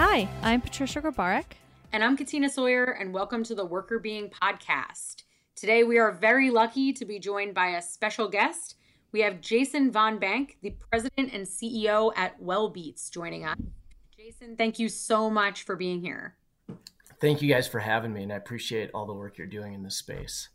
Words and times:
Hi, 0.00 0.28
I'm 0.42 0.60
Patricia 0.60 1.02
Grabarek. 1.02 1.56
And 1.92 2.04
I'm 2.04 2.16
Katina 2.16 2.48
Sawyer, 2.48 2.84
and 2.84 3.12
welcome 3.12 3.42
to 3.42 3.52
the 3.52 3.66
Workr 3.66 4.00
Beeing 4.00 4.30
Podcast. 4.30 5.24
Today, 5.56 5.82
we 5.82 5.98
are 5.98 6.12
very 6.12 6.50
lucky 6.50 6.92
to 6.92 7.04
be 7.04 7.18
joined 7.18 7.52
by 7.52 7.70
a 7.70 7.82
special 7.82 8.28
guest. 8.28 8.76
We 9.10 9.22
have 9.22 9.40
Jason 9.40 9.90
Von 9.90 10.20
Bank, 10.20 10.58
the 10.62 10.76
president 10.88 11.32
and 11.32 11.44
CEO 11.44 12.12
at 12.14 12.40
Wellbeats, 12.40 13.10
joining 13.10 13.44
us. 13.44 13.58
Jason, 14.16 14.56
thank 14.56 14.78
you 14.78 14.88
so 14.88 15.28
much 15.28 15.64
for 15.64 15.74
being 15.74 16.00
here. 16.00 16.36
Thank 17.20 17.42
you 17.42 17.52
guys 17.52 17.66
for 17.66 17.80
having 17.80 18.12
me, 18.12 18.22
and 18.22 18.32
I 18.32 18.36
appreciate 18.36 18.92
all 18.94 19.04
the 19.04 19.14
work 19.14 19.36
you're 19.36 19.48
doing 19.48 19.74
in 19.74 19.82
this 19.82 19.96
space. 19.96 20.48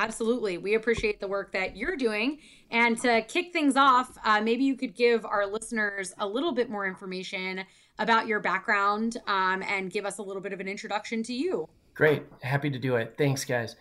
Absolutely. 0.00 0.58
We 0.58 0.74
appreciate 0.74 1.20
the 1.20 1.28
work 1.28 1.52
that 1.52 1.76
you're 1.76 1.94
doing. 1.94 2.38
And 2.72 3.00
to 3.02 3.22
kick 3.22 3.52
things 3.52 3.76
off, 3.76 4.18
uh, 4.24 4.40
maybe 4.40 4.64
you 4.64 4.76
could 4.76 4.96
give 4.96 5.24
our 5.24 5.46
listeners 5.46 6.12
a 6.18 6.26
little 6.26 6.50
bit 6.50 6.68
more 6.68 6.84
information 6.84 7.64
about 7.98 8.26
your 8.26 8.40
background 8.40 9.18
um, 9.26 9.62
and 9.62 9.90
give 9.90 10.04
us 10.04 10.18
a 10.18 10.22
little 10.22 10.42
bit 10.42 10.52
of 10.52 10.60
an 10.60 10.68
introduction 10.68 11.22
to 11.22 11.32
you. 11.32 11.68
Great. 11.94 12.24
Happy 12.42 12.70
to 12.70 12.78
do 12.78 12.96
it. 12.96 13.14
Thanks, 13.16 13.44
guys. 13.44 13.76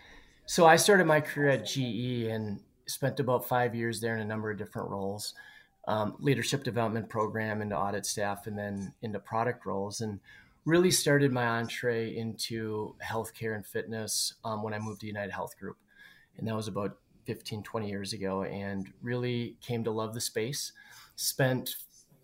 So 0.45 0.65
I 0.65 0.75
started 0.75 1.07
my 1.07 1.21
career 1.21 1.49
at 1.49 1.65
GE 1.65 2.27
and 2.29 2.59
spent 2.85 3.19
about 3.19 3.47
five 3.47 3.73
years 3.73 4.01
there 4.01 4.15
in 4.15 4.21
a 4.21 4.25
number 4.25 4.51
of 4.51 4.57
different 4.57 4.89
roles 4.89 5.33
um, 5.87 6.15
leadership 6.19 6.63
development 6.63 7.09
program 7.09 7.61
into 7.61 7.77
audit 7.77 8.05
staff 8.05 8.47
and 8.47 8.57
then 8.57 8.93
into 9.01 9.19
product 9.19 9.65
roles. 9.65 10.01
And 10.01 10.19
really 10.65 10.91
started 10.91 11.31
my 11.31 11.45
entree 11.45 12.15
into 12.15 12.95
healthcare 13.03 13.55
and 13.55 13.65
fitness 13.65 14.35
um, 14.45 14.63
when 14.63 14.73
I 14.73 14.79
moved 14.79 15.01
to 15.01 15.11
UnitedHealth 15.11 15.57
Group. 15.59 15.77
And 16.37 16.47
that 16.47 16.55
was 16.55 16.69
about 16.69 16.97
15, 17.25 17.63
20 17.63 17.89
years 17.89 18.13
ago, 18.13 18.43
and 18.43 18.87
really 19.01 19.57
came 19.61 19.83
to 19.83 19.91
love 19.91 20.13
the 20.13 20.21
space. 20.21 20.71
Spent 21.15 21.75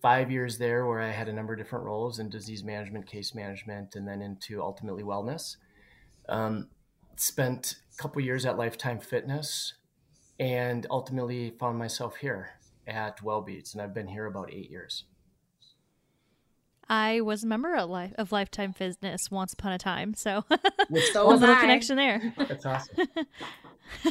five 0.02 0.31
years 0.31 0.58
there 0.58 0.86
where 0.86 1.02
I 1.02 1.11
had 1.11 1.28
a 1.28 1.33
number 1.33 1.53
of 1.53 1.59
different 1.59 1.86
roles 1.86 2.19
in 2.19 2.30
disease 2.30 2.64
management, 2.64 3.05
case 3.05 3.36
management, 3.36 3.95
and 3.95 4.08
then 4.08 4.22
into 4.22 4.61
ultimately 4.61 5.03
wellness. 5.03 5.58
Um, 6.28 6.69
spent 7.16 7.75
a 7.94 8.02
couple 8.02 8.22
years 8.22 8.45
at 8.45 8.58
Lifetime 8.58 9.00
Fitness 9.00 9.73
and 10.39 10.88
ultimately 10.89 11.52
found 11.59 11.78
myself 11.78 12.17
here 12.17 12.52
at 12.88 13.22
Wellbeats, 13.22 13.73
and 13.73 13.81
I've 13.81 13.94
been 13.94 14.08
here 14.08 14.25
about 14.25 14.52
eight 14.53 14.69
years. 14.69 15.03
I 16.88 17.22
was 17.22 17.44
a 17.44 17.47
member 17.47 17.75
of, 17.75 17.89
Life, 17.89 18.13
of 18.17 18.31
Lifetime 18.31 18.73
Fitness 18.73 19.30
once 19.30 19.53
upon 19.53 19.73
a 19.73 19.78
time, 19.78 20.16
so 20.16 20.44
so 21.13 21.30
a 21.30 21.36
little 21.36 21.56
I. 21.56 21.61
connection 21.61 21.97
there. 21.97 22.34
That's 22.38 22.66
awesome. 22.66 23.08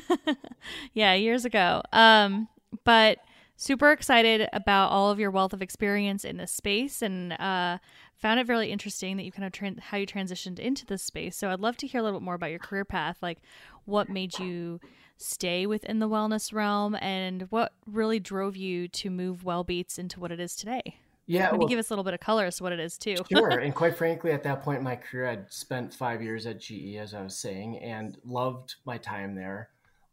yeah, 0.94 1.14
years 1.14 1.44
ago. 1.44 1.82
Um, 1.92 2.46
but 2.84 3.18
super 3.58 3.90
excited 3.90 4.48
about 4.52 4.90
all 4.90 5.10
of 5.10 5.18
your 5.18 5.30
wealth 5.30 5.52
of 5.52 5.60
experience 5.60 6.24
in 6.24 6.38
this 6.38 6.52
space, 6.52 7.02
and 7.02 7.34
uh, 7.34 7.78
found 8.16 8.40
it 8.40 8.48
really 8.48 8.70
interesting 8.70 9.18
that 9.18 9.24
you 9.24 9.32
kind 9.32 9.52
of 9.52 9.78
how 9.84 9.98
you 9.98 10.06
transitioned 10.06 10.58
into 10.58 10.86
this 10.86 11.02
space. 11.02 11.36
So 11.36 11.50
I'd 11.50 11.60
love 11.60 11.76
to 11.78 11.86
hear 11.86 12.00
a 12.00 12.04
little 12.04 12.18
bit 12.20 12.24
more 12.24 12.34
about 12.34 12.50
your 12.50 12.60
career 12.60 12.84
path, 12.84 13.18
like 13.20 13.38
what 13.84 14.08
made 14.08 14.38
you 14.38 14.80
stay 15.18 15.66
within 15.66 15.98
the 15.98 16.08
wellness 16.08 16.52
realm, 16.54 16.94
and 17.02 17.42
what 17.50 17.72
really 17.84 18.20
drove 18.20 18.56
you 18.56 18.88
to 18.88 19.10
move 19.10 19.42
Wellbeats 19.42 19.98
into 19.98 20.20
what 20.20 20.32
it 20.32 20.40
is 20.40 20.54
today. 20.54 20.96
Yeah, 21.26 21.46
maybe 21.46 21.58
well, 21.58 21.68
give 21.68 21.78
us 21.78 21.90
a 21.90 21.92
little 21.92 22.04
bit 22.04 22.14
of 22.14 22.20
color 22.20 22.46
as 22.46 22.56
to 22.56 22.62
what 22.62 22.72
it 22.72 22.80
is 22.80 22.96
too. 22.96 23.16
sure, 23.30 23.50
and 23.50 23.74
quite 23.74 23.96
frankly, 23.96 24.30
at 24.30 24.44
that 24.44 24.62
point 24.62 24.78
in 24.78 24.84
my 24.84 24.96
career, 24.96 25.26
I'd 25.26 25.52
spent 25.52 25.92
five 25.92 26.22
years 26.22 26.46
at 26.46 26.60
GE, 26.60 26.96
as 26.96 27.12
I 27.12 27.22
was 27.22 27.36
saying, 27.36 27.78
and 27.80 28.16
loved 28.24 28.76
my 28.86 28.96
time 28.96 29.34
there, 29.34 29.68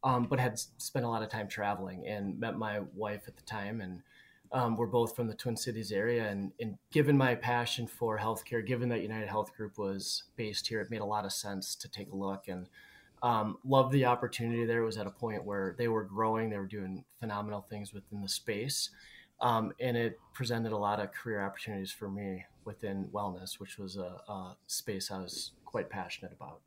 um, 0.06 0.26
but 0.26 0.40
had 0.40 0.58
spent 0.78 1.04
a 1.04 1.10
lot 1.10 1.22
of 1.22 1.30
time 1.30 1.50
traveling 1.50 2.08
and 2.08 2.40
met 2.40 2.58
my 2.58 2.80
wife 2.96 3.24
at 3.28 3.36
the 3.36 3.44
time, 3.44 3.82
and 3.82 4.02
um, 4.54 4.78
we're 4.78 4.86
both 4.86 5.16
from 5.16 5.28
the 5.28 5.34
Twin 5.34 5.58
Cities 5.58 5.92
area. 5.92 6.30
And, 6.30 6.54
and, 6.62 6.78
given 6.92 7.18
my 7.18 7.36
passion 7.36 7.88
for 7.88 8.18
healthcare, 8.18 8.66
given 8.66 8.88
that 8.90 9.02
UnitedHealth 9.02 9.54
Group 9.54 9.78
was 9.78 10.24
based 10.38 10.68
here, 10.68 10.80
it 10.80 10.90
made 10.90 11.02
a 11.02 11.06
lot 11.06 11.26
of 11.26 11.34
sense 11.34 11.76
to 11.76 11.90
take 11.90 12.12
a 12.12 12.16
look 12.16 12.48
and. 12.48 12.70
Um, 13.24 13.58
the 13.90 14.06
opportunity 14.06 14.66
there. 14.66 14.84
It 14.84 14.86
was 14.86 14.98
at 14.98 15.08
a 15.08 15.10
point 15.10 15.44
where 15.44 15.74
they 15.80 15.88
were 15.88 16.04
growing, 16.04 16.52
they 16.52 16.60
were 16.60 16.68
doing 16.68 17.04
phenomenal 17.20 17.62
things 17.62 17.92
within 17.92 18.22
the 18.22 18.30
space 18.30 18.92
um, 19.42 19.74
and 19.80 19.98
it 19.98 20.20
presented 20.34 20.72
a 20.72 20.78
lot 20.78 21.00
of 21.00 21.12
career 21.12 21.42
opportunities 21.42 21.92
for 21.92 22.10
me 22.10 22.46
within 22.64 23.10
wellness, 23.14 23.60
which 23.60 23.78
was 23.78 23.98
a, 23.98 24.22
a 24.28 24.56
space 24.68 25.12
I 25.12 25.20
was 25.20 25.52
quite 25.66 25.90
passionate 25.90 26.32
about. 26.32 26.62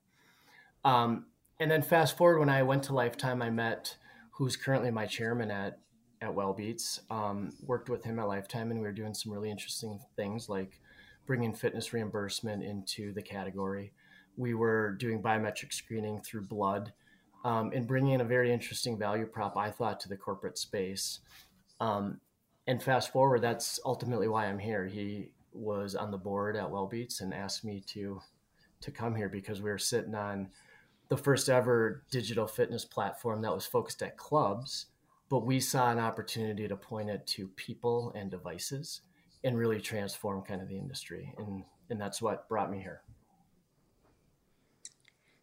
Um, 0.85 1.27
and 1.61 1.71
then 1.71 1.83
fast 1.83 2.17
forward 2.17 2.39
when 2.39 2.49
I 2.49 2.63
went 2.63 2.85
to 2.85 2.95
Lifetime, 2.95 3.43
I 3.43 3.51
met 3.51 3.97
who's 4.31 4.57
currently 4.57 4.91
my 4.91 5.07
chairman 5.07 5.51
at 5.51 5.79
at 6.21 6.35
Wellbeats. 6.35 7.01
Um, 7.11 7.53
worked 7.63 7.89
with 7.89 8.05
him 8.05 8.19
at 8.19 8.29
Lifetime, 8.29 8.71
and 8.71 8.81
we 8.81 8.87
were 8.87 8.93
doing 8.93 9.15
some 9.15 9.33
really 9.33 9.51
interesting 9.51 10.01
things 10.17 10.49
like 10.49 10.81
bringing 11.27 11.55
fitness 11.55 11.93
reimbursement 11.93 12.63
into 12.63 13.13
the 13.13 13.23
category. 13.23 13.93
We 14.37 14.55
were 14.55 14.93
doing 14.93 15.23
biometric 15.23 15.73
screening 15.73 16.21
through 16.21 16.47
blood, 16.47 16.93
um, 17.45 17.73
and 17.75 17.87
bringing 17.87 18.13
in 18.13 18.21
a 18.21 18.25
very 18.25 18.53
interesting 18.53 18.99
value 18.99 19.27
prop, 19.27 19.57
I 19.57 19.71
thought, 19.71 20.01
to 20.01 20.09
the 20.09 20.17
corporate 20.17 20.59
space. 20.59 21.21
Um, 21.81 22.21
and 22.67 22.83
fast 22.83 23.13
forward, 23.13 23.43
that's 23.43 23.81
ultimately 23.85 24.29
why 24.29 24.47
I'm 24.47 24.59
here. 24.59 24.87
He 24.87 25.31
was 25.53 25.95
on 25.95 26.11
the 26.11 26.19
board 26.19 26.57
at 26.57 26.69
Wellbeats 26.69 27.21
and 27.21 27.33
asked 27.33 27.65
me 27.65 27.83
to 27.89 28.21
to 28.81 28.91
come 28.93 29.17
here 29.17 29.29
because 29.29 29.61
we 29.61 29.71
were 29.71 29.79
sitting 29.79 30.15
on 30.15 30.49
the 31.09 31.17
first 31.17 31.49
ever 31.49 32.05
digital 32.11 32.47
fitness 32.47 32.85
platform 32.85 33.43
that 33.43 33.55
was 33.55 33.67
focused 33.67 34.03
at 34.03 34.17
clubs, 34.17 34.87
but 35.29 35.45
we 35.45 35.61
saw 35.61 35.91
an 35.91 35.99
opportunity 35.99 36.69
to 36.69 36.77
point 36.77 37.11
it 37.11 37.27
to 37.27 37.49
people 37.49 38.13
and 38.15 38.31
devices 38.31 39.03
and 39.45 39.57
really 39.57 39.81
transform 39.81 40.43
kind 40.43 40.61
of 40.61 40.69
the 40.69 40.79
industry. 40.79 41.33
And 41.39 41.65
and 41.91 42.01
that's 42.01 42.21
what 42.21 42.49
brought 42.49 42.71
me 42.71 42.79
here. 42.79 43.03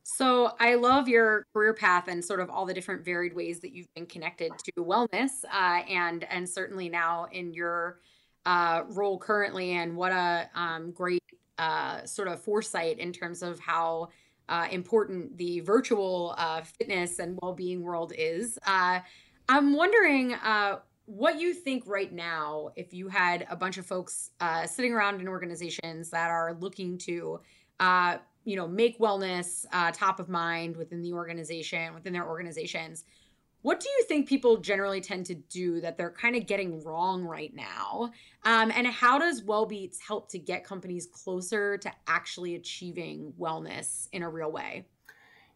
So 0.03 0.51
I 0.59 0.75
love 0.75 1.07
your 1.07 1.47
career 1.51 1.73
path 1.73 2.07
and 2.07 2.23
sort 2.23 2.39
of 2.39 2.49
all 2.51 2.67
the 2.67 2.73
different 2.75 3.03
varied 3.03 3.35
ways 3.35 3.59
that 3.61 3.71
you've 3.73 3.91
been 3.95 4.05
connected 4.05 4.51
to 4.59 4.71
wellness, 4.77 5.43
uh, 5.51 5.81
and 5.89 6.23
and 6.25 6.47
certainly 6.47 6.89
now 6.89 7.27
in 7.31 7.53
your 7.53 7.99
uh, 8.45 8.83
role 8.89 9.17
currently, 9.17 9.71
and 9.71 9.95
what 9.95 10.11
a 10.11 10.47
um, 10.53 10.91
great 10.91 11.23
uh, 11.57 12.05
sort 12.05 12.27
of 12.27 12.39
foresight 12.39 12.99
in 12.99 13.11
terms 13.11 13.41
of 13.41 13.59
how 13.59 14.09
uh, 14.49 14.67
important 14.71 15.37
the 15.37 15.59
virtual 15.61 16.35
uh, 16.37 16.61
fitness 16.61 17.19
and 17.19 17.37
well-being 17.41 17.81
world 17.81 18.13
is. 18.17 18.57
Uh, 18.65 18.99
I'm 19.49 19.73
wondering 19.73 20.35
what 21.07 21.39
you 21.39 21.53
think 21.53 21.83
right 21.85 22.11
now 22.11 22.69
if 22.75 22.91
you 22.91 23.07
had 23.07 23.45
a 23.51 23.55
bunch 23.55 23.77
of 23.77 23.85
folks 23.85 24.31
sitting 24.65 24.91
around 24.91 25.21
in 25.21 25.27
organizations 25.27 26.09
that 26.09 26.31
are 26.31 26.55
looking 26.59 26.97
to 26.97 27.39
you 28.45 28.55
know 28.55 28.67
make 28.67 28.97
wellness 28.99 29.65
uh, 29.73 29.91
top 29.91 30.19
of 30.19 30.29
mind 30.29 30.77
within 30.77 31.01
the 31.01 31.11
organization 31.11 31.93
within 31.93 32.13
their 32.13 32.27
organizations 32.27 33.03
what 33.65 33.79
do 33.79 33.89
you 33.89 34.03
think 34.07 34.29
people 34.29 34.57
generally 34.57 35.01
tend 35.01 35.25
to 35.25 35.33
do 35.33 35.81
that 35.81 35.97
they're 35.97 36.11
kind 36.11 36.35
of 36.35 36.45
getting 36.45 36.83
wrong 36.83 37.23
right 37.23 37.51
now 37.55 38.11
um, 38.43 38.71
and 38.75 38.85
how 38.85 39.17
does 39.17 39.41
wellbeats 39.41 39.97
help 39.99 40.29
to 40.29 40.37
get 40.37 40.63
companies 40.63 41.07
closer 41.07 41.75
to 41.75 41.91
actually 42.05 42.53
achieving 42.53 43.33
wellness 43.39 44.07
in 44.11 44.21
a 44.21 44.29
real 44.29 44.51
way 44.51 44.85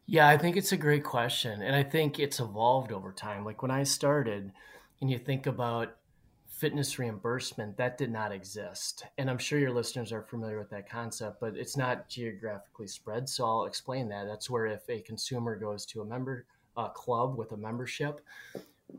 yeah 0.07 0.27
i 0.27 0.35
think 0.35 0.57
it's 0.57 0.71
a 0.71 0.77
great 0.77 1.03
question 1.03 1.61
and 1.61 1.75
i 1.75 1.83
think 1.83 2.17
it's 2.17 2.39
evolved 2.39 2.91
over 2.91 3.11
time 3.11 3.45
like 3.45 3.61
when 3.61 3.69
i 3.69 3.83
started 3.83 4.51
and 5.01 5.11
you 5.11 5.19
think 5.19 5.45
about 5.45 5.95
fitness 6.59 6.99
reimbursement, 6.99 7.77
that 7.77 7.97
did 7.97 8.11
not 8.11 8.33
exist. 8.33 9.05
And 9.17 9.29
I'm 9.29 9.37
sure 9.37 9.59
your 9.59 9.71
listeners 9.71 10.11
are 10.11 10.23
familiar 10.23 10.59
with 10.59 10.69
that 10.71 10.89
concept, 10.89 11.39
but 11.39 11.55
it's 11.55 11.77
not 11.77 12.09
geographically 12.09 12.87
spread. 12.87 13.29
So 13.29 13.45
I'll 13.45 13.63
explain 13.63 14.09
that. 14.09 14.25
That's 14.27 14.49
where 14.49 14.65
if 14.65 14.81
a 14.89 14.99
consumer 14.99 15.55
goes 15.55 15.85
to 15.85 16.01
a 16.01 16.05
member 16.05 16.45
a 16.77 16.89
club 16.89 17.37
with 17.37 17.51
a 17.51 17.57
membership, 17.57 18.21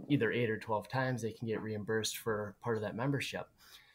either 0.09 0.33
eight 0.33 0.51
or 0.51 0.59
12 0.59 0.89
times, 0.89 1.23
they 1.23 1.33
can 1.33 1.49
get 1.49 1.63
reimbursed 1.63 2.19
for 2.19 2.55
part 2.63 2.77
of 2.77 2.83
that 2.83 2.97
membership. 2.97 3.47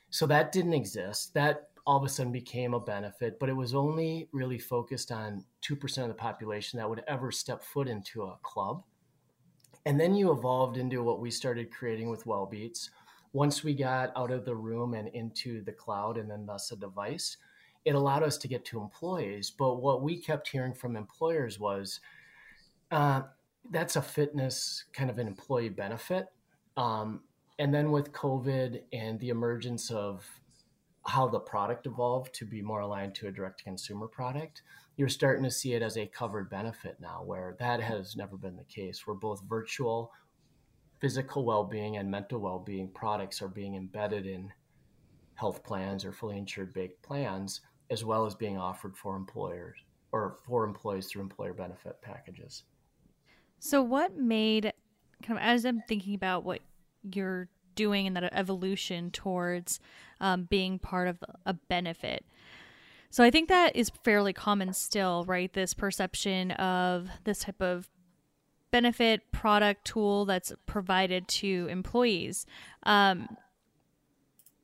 So 0.10 0.26
that 0.28 0.52
didn't 0.52 0.74
exist. 0.74 1.34
That 1.34 1.70
all 1.86 1.98
of 1.98 2.04
a 2.04 2.10
sudden 2.10 2.32
became 2.32 2.74
a 2.74 2.80
benefit, 2.80 3.40
but 3.40 3.50
it 3.50 3.56
was 3.56 3.76
only 3.76 4.28
really 4.32 4.58
focused 4.58 5.12
on 5.12 5.44
2% 5.62 5.98
of 6.00 6.08
the 6.08 6.14
population 6.14 6.78
that 6.80 6.90
would 6.90 7.04
ever 7.08 7.32
step 7.32 7.64
foot 7.64 7.88
into 7.88 8.24
a 8.24 8.38
club. 8.42 8.84
And 9.86 10.00
then 10.00 10.16
you 10.16 10.32
evolved 10.32 10.78
into 10.78 11.04
what 11.04 11.20
we 11.20 11.30
started 11.30 11.72
creating 11.72 12.10
with 12.10 12.26
Wellbeats, 12.26 12.90
once 13.36 13.66
we 13.66 13.74
got 13.74 14.14
out 14.16 14.32
of 14.32 14.46
the 14.46 14.56
room 14.56 14.94
and 14.94 15.10
into 15.10 15.62
the 15.62 15.72
cloud 15.72 16.18
and 16.18 16.32
then 16.32 16.46
thus 16.46 16.72
a 16.72 16.76
device, 16.78 17.36
it 17.84 17.94
allowed 17.94 18.24
us 18.24 18.38
to 18.38 18.48
get 18.48 18.64
to 18.64 18.80
employees. 18.80 19.52
But 19.52 19.82
what 19.82 20.02
we 20.02 20.18
kept 20.18 20.48
hearing 20.48 20.74
from 20.74 20.96
employers 20.96 21.60
was 21.60 22.00
uh, 22.92 23.24
that's 23.72 23.96
a 23.96 24.02
fitness 24.02 24.86
kind 24.94 25.10
of 25.10 25.18
an 25.20 25.28
employee 25.28 25.70
benefit. 25.70 26.28
Um, 26.78 27.22
and 27.60 27.74
then 27.74 27.92
with 27.92 28.12
COVID 28.12 28.82
and 28.92 29.20
the 29.20 29.30
emergence 29.30 29.90
of 29.90 30.26
how 31.08 31.28
the 31.28 31.40
product 31.40 31.86
evolved 31.86 32.34
to 32.36 32.46
be 32.46 32.62
more 32.62 32.82
aligned 32.82 33.16
to 33.16 33.28
a 33.28 33.32
direct 33.32 33.64
consumer 33.64 34.08
product, 34.08 34.64
you're 34.98 35.10
starting 35.10 35.44
to 35.44 35.52
see 35.52 35.74
it 35.74 35.82
as 35.82 35.98
a 35.98 36.08
covered 36.08 36.50
benefit 36.50 36.98
now, 37.00 37.22
where 37.24 37.56
that 37.60 37.80
has 37.80 38.16
never 38.16 38.38
been 38.38 38.56
the 38.56 38.64
case. 38.64 39.06
We're 39.06 39.14
both 39.14 39.42
virtual 39.48 40.12
physical 41.00 41.46
well-being 41.46 41.98
and 41.98 42.10
mental 42.10 42.40
well-being 42.40 42.90
products 42.90 43.42
are 43.42 43.48
being 43.48 43.76
embedded 43.76 44.26
in 44.26 44.52
health 45.36 45.64
plans 45.64 46.06
or 46.06 46.12
fully 46.12 46.38
insured 46.38 46.74
baked 46.74 47.02
plans, 47.04 47.62
as 47.90 48.04
well 48.04 48.26
as 48.26 48.34
being 48.34 48.58
offered 48.58 48.98
for 48.98 49.16
employers 49.16 49.78
or 50.12 50.38
for 50.46 50.64
employees 50.64 51.08
through 51.08 51.22
employer 51.22 51.54
benefit 51.54 52.02
packages. 52.02 52.64
So, 53.66 53.82
what 53.82 54.16
made 54.16 54.74
kind 55.24 55.40
of 55.40 55.44
as 55.44 55.66
I'm 55.66 55.82
thinking 55.88 56.14
about 56.14 56.44
what 56.44 56.62
you're 57.02 57.50
doing 57.74 58.06
and 58.06 58.16
that 58.16 58.32
evolution 58.32 59.10
towards 59.10 59.80
um, 60.22 60.44
being 60.44 60.78
part 60.78 61.08
of 61.08 61.18
a 61.48 61.54
benefit? 61.54 62.24
So, 63.10 63.24
I 63.24 63.32
think 63.32 63.50
that 63.50 63.76
is 63.76 63.90
fairly 64.04 64.34
common 64.34 64.72
still, 64.74 65.26
right? 65.26 65.52
This 65.52 65.74
perception 65.74 66.52
of 66.52 67.10
this 67.24 67.40
type 67.40 67.60
of 67.60 67.90
benefit 68.70 69.32
product 69.32 69.86
tool 69.86 70.26
that's 70.26 70.54
provided 70.68 71.28
to 71.30 71.66
employees. 71.68 72.46
Um, 72.84 73.36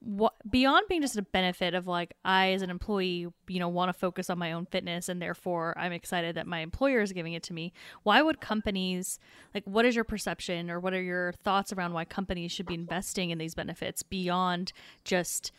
what 0.03 0.33
beyond 0.49 0.87
being 0.89 1.01
just 1.01 1.15
a 1.15 1.21
benefit 1.21 1.75
of 1.75 1.85
like 1.85 2.15
I 2.25 2.53
as 2.53 2.63
an 2.63 2.71
employee, 2.71 3.27
you 3.47 3.59
know, 3.59 3.69
want 3.69 3.89
to 3.89 3.93
focus 3.93 4.31
on 4.31 4.39
my 4.39 4.51
own 4.51 4.65
fitness 4.65 5.09
and 5.09 5.21
therefore 5.21 5.77
I'm 5.77 5.91
excited 5.91 6.35
that 6.35 6.47
my 6.47 6.59
employer 6.59 7.01
is 7.01 7.13
giving 7.13 7.33
it 7.33 7.43
to 7.43 7.53
me. 7.53 7.71
Why 8.01 8.21
would 8.21 8.41
companies 8.41 9.19
like 9.53 9.63
what 9.65 9.85
is 9.85 9.95
your 9.95 10.03
perception 10.03 10.71
or 10.71 10.79
what 10.79 10.93
are 10.93 11.01
your 11.01 11.33
thoughts 11.43 11.71
around 11.71 11.93
why 11.93 12.05
companies 12.05 12.51
should 12.51 12.65
be 12.65 12.73
investing 12.73 13.29
in 13.29 13.37
these 13.37 13.53
benefits 13.53 14.01
beyond 14.01 14.73
just 15.03 15.51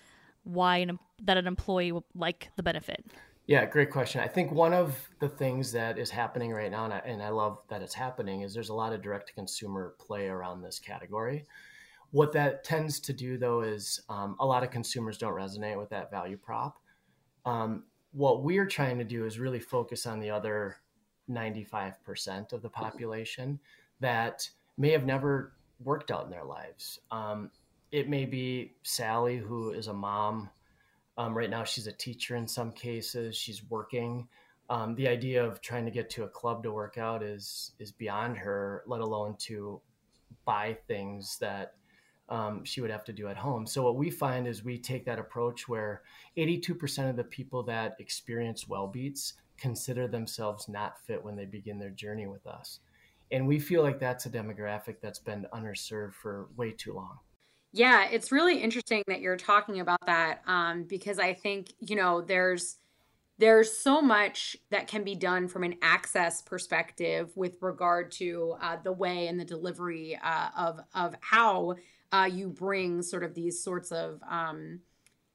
why 0.42 0.78
an, 0.78 0.98
that 1.22 1.36
an 1.36 1.46
employee 1.46 1.92
will 1.92 2.04
like 2.14 2.50
the 2.56 2.64
benefit? 2.64 3.04
Yeah, 3.46 3.64
great 3.64 3.90
question. 3.90 4.20
I 4.20 4.28
think 4.28 4.52
one 4.52 4.72
of 4.72 4.96
the 5.20 5.28
things 5.28 5.72
that 5.72 5.98
is 5.98 6.10
happening 6.10 6.52
right 6.52 6.70
now, 6.70 6.84
and 6.84 6.94
I, 6.94 6.98
and 6.98 7.22
I 7.22 7.28
love 7.28 7.58
that 7.68 7.82
it's 7.82 7.94
happening, 7.94 8.42
is 8.42 8.54
there's 8.54 8.68
a 8.68 8.74
lot 8.74 8.92
of 8.92 9.02
direct 9.02 9.28
to 9.28 9.34
consumer 9.34 9.94
play 9.98 10.28
around 10.28 10.62
this 10.62 10.78
category. 10.78 11.44
What 12.12 12.32
that 12.32 12.62
tends 12.62 13.00
to 13.00 13.12
do, 13.12 13.38
though, 13.38 13.62
is 13.62 14.00
um, 14.08 14.36
a 14.38 14.46
lot 14.46 14.62
of 14.62 14.70
consumers 14.70 15.18
don't 15.18 15.34
resonate 15.34 15.78
with 15.78 15.88
that 15.90 16.10
value 16.10 16.36
prop. 16.36 16.78
Um, 17.44 17.84
what 18.12 18.42
we're 18.42 18.66
trying 18.66 18.98
to 18.98 19.04
do 19.04 19.24
is 19.24 19.38
really 19.38 19.58
focus 19.58 20.06
on 20.06 20.20
the 20.20 20.30
other 20.30 20.76
95% 21.30 22.52
of 22.52 22.62
the 22.62 22.68
population 22.68 23.58
that 24.00 24.48
may 24.76 24.90
have 24.90 25.06
never 25.06 25.54
worked 25.82 26.10
out 26.10 26.24
in 26.24 26.30
their 26.30 26.44
lives. 26.44 27.00
Um, 27.10 27.50
it 27.90 28.08
may 28.08 28.26
be 28.26 28.74
Sally, 28.82 29.38
who 29.38 29.70
is 29.70 29.86
a 29.86 29.92
mom. 29.92 30.50
Um, 31.16 31.36
right 31.36 31.50
now, 31.50 31.64
she's 31.64 31.86
a 31.86 31.92
teacher 31.92 32.36
in 32.36 32.46
some 32.46 32.72
cases. 32.72 33.36
She's 33.36 33.62
working. 33.70 34.28
Um, 34.70 34.94
the 34.94 35.08
idea 35.08 35.44
of 35.44 35.60
trying 35.60 35.84
to 35.84 35.90
get 35.90 36.08
to 36.10 36.24
a 36.24 36.28
club 36.28 36.62
to 36.62 36.72
work 36.72 36.96
out 36.96 37.22
is 37.22 37.72
is 37.78 37.92
beyond 37.92 38.38
her. 38.38 38.82
Let 38.86 39.00
alone 39.00 39.36
to 39.40 39.80
buy 40.44 40.76
things 40.86 41.38
that 41.38 41.74
um, 42.32 42.64
she 42.64 42.80
would 42.80 42.90
have 42.90 43.04
to 43.04 43.12
do 43.12 43.28
at 43.28 43.36
home. 43.36 43.66
So 43.66 43.82
what 43.82 43.96
we 43.96 44.10
find 44.10 44.48
is 44.48 44.64
we 44.64 44.78
take 44.78 45.04
that 45.04 45.18
approach 45.18 45.68
where 45.68 46.00
82% 46.38 47.10
of 47.10 47.16
the 47.16 47.24
people 47.24 47.62
that 47.64 47.94
experience 47.98 48.64
Wellbeats 48.64 49.34
consider 49.58 50.08
themselves 50.08 50.66
not 50.66 50.98
fit 51.06 51.22
when 51.22 51.36
they 51.36 51.44
begin 51.44 51.78
their 51.78 51.90
journey 51.90 52.26
with 52.26 52.46
us. 52.46 52.80
And 53.30 53.46
we 53.46 53.58
feel 53.58 53.82
like 53.82 54.00
that's 54.00 54.24
a 54.24 54.30
demographic 54.30 54.96
that's 55.02 55.18
been 55.18 55.46
underserved 55.52 56.14
for 56.14 56.48
way 56.56 56.72
too 56.72 56.94
long. 56.94 57.18
Yeah, 57.74 58.08
it's 58.10 58.32
really 58.32 58.58
interesting 58.62 59.02
that 59.08 59.20
you're 59.20 59.36
talking 59.36 59.80
about 59.80 60.04
that 60.06 60.40
um, 60.46 60.84
because 60.84 61.18
I 61.18 61.34
think, 61.34 61.74
you 61.80 61.96
know, 61.96 62.22
there's 62.22 62.78
there's 63.38 63.76
so 63.76 64.00
much 64.00 64.56
that 64.70 64.86
can 64.86 65.02
be 65.04 65.16
done 65.16 65.48
from 65.48 65.64
an 65.64 65.74
access 65.82 66.42
perspective 66.42 67.32
with 67.34 67.56
regard 67.60 68.12
to 68.12 68.54
uh, 68.62 68.76
the 68.84 68.92
way 68.92 69.26
and 69.26 69.40
the 69.40 69.44
delivery 69.44 70.18
uh, 70.22 70.48
of 70.56 70.80
of 70.94 71.14
how 71.20 71.76
uh, 72.12 72.28
you 72.30 72.48
bring 72.48 73.02
sort 73.02 73.24
of 73.24 73.34
these 73.34 73.62
sorts 73.62 73.90
of 73.90 74.20
um, 74.28 74.80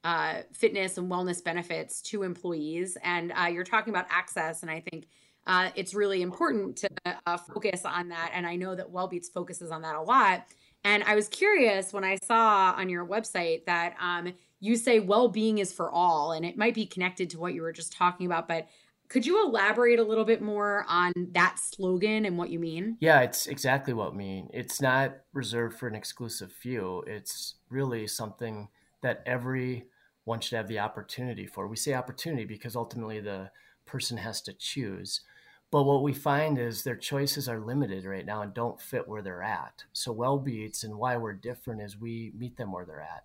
uh, 0.04 0.42
fitness 0.52 0.96
and 0.96 1.10
wellness 1.10 1.42
benefits 1.42 2.00
to 2.02 2.22
employees. 2.22 2.96
And 3.02 3.32
uh, 3.32 3.46
you're 3.46 3.64
talking 3.64 3.92
about 3.92 4.06
access, 4.10 4.62
and 4.62 4.70
I 4.70 4.80
think 4.80 5.08
uh, 5.46 5.70
it's 5.74 5.94
really 5.94 6.22
important 6.22 6.76
to 6.76 6.90
uh, 7.26 7.36
focus 7.36 7.84
on 7.84 8.08
that. 8.10 8.30
And 8.34 8.46
I 8.46 8.56
know 8.56 8.74
that 8.74 8.92
Wellbeats 8.92 9.32
focuses 9.32 9.70
on 9.70 9.82
that 9.82 9.96
a 9.96 10.02
lot. 10.02 10.46
And 10.84 11.02
I 11.04 11.14
was 11.14 11.28
curious 11.28 11.92
when 11.92 12.04
I 12.04 12.16
saw 12.22 12.72
on 12.76 12.88
your 12.88 13.04
website 13.04 13.64
that 13.66 13.96
um, 14.00 14.32
you 14.60 14.76
say 14.76 15.00
well-being 15.00 15.58
is 15.58 15.72
for 15.72 15.90
all, 15.90 16.32
and 16.32 16.44
it 16.44 16.56
might 16.56 16.74
be 16.74 16.86
connected 16.86 17.30
to 17.30 17.38
what 17.38 17.54
you 17.54 17.62
were 17.62 17.72
just 17.72 17.92
talking 17.92 18.26
about, 18.26 18.46
but 18.46 18.68
could 19.08 19.24
you 19.24 19.44
elaborate 19.44 19.98
a 19.98 20.04
little 20.04 20.24
bit 20.24 20.42
more 20.42 20.84
on 20.88 21.12
that 21.32 21.58
slogan 21.58 22.24
and 22.24 22.36
what 22.36 22.50
you 22.50 22.58
mean? 22.58 22.96
Yeah, 23.00 23.20
it's 23.20 23.46
exactly 23.46 23.94
what 23.94 24.12
I 24.12 24.16
mean. 24.16 24.50
It's 24.52 24.80
not 24.80 25.16
reserved 25.32 25.78
for 25.78 25.88
an 25.88 25.94
exclusive 25.94 26.52
few. 26.52 27.02
It's 27.06 27.54
really 27.70 28.06
something 28.06 28.68
that 29.02 29.22
everyone 29.24 30.40
should 30.40 30.56
have 30.56 30.68
the 30.68 30.80
opportunity 30.80 31.46
for. 31.46 31.66
We 31.66 31.76
say 31.76 31.94
opportunity 31.94 32.44
because 32.44 32.76
ultimately 32.76 33.20
the 33.20 33.50
person 33.86 34.18
has 34.18 34.42
to 34.42 34.52
choose. 34.52 35.22
But 35.70 35.84
what 35.84 36.02
we 36.02 36.12
find 36.12 36.58
is 36.58 36.82
their 36.82 36.96
choices 36.96 37.48
are 37.48 37.60
limited 37.60 38.04
right 38.04 38.24
now 38.24 38.42
and 38.42 38.54
don't 38.54 38.80
fit 38.80 39.06
where 39.06 39.22
they're 39.22 39.42
at. 39.42 39.84
So 39.92 40.14
Wellbeats 40.14 40.82
and 40.84 40.96
why 40.96 41.16
we're 41.16 41.34
different 41.34 41.82
is 41.82 41.98
we 41.98 42.32
meet 42.36 42.56
them 42.56 42.72
where 42.72 42.86
they're 42.86 43.00
at. 43.00 43.24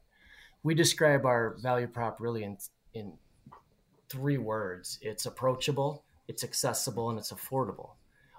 We 0.61 0.75
describe 0.75 1.25
our 1.25 1.55
value 1.61 1.87
prop 1.87 2.19
really 2.19 2.43
in, 2.43 2.57
in 2.93 3.13
three 4.09 4.37
words 4.37 4.99
it's 5.01 5.25
approachable, 5.25 6.03
it's 6.27 6.43
accessible, 6.43 7.09
and 7.09 7.19
it's 7.19 7.31
affordable. 7.31 7.91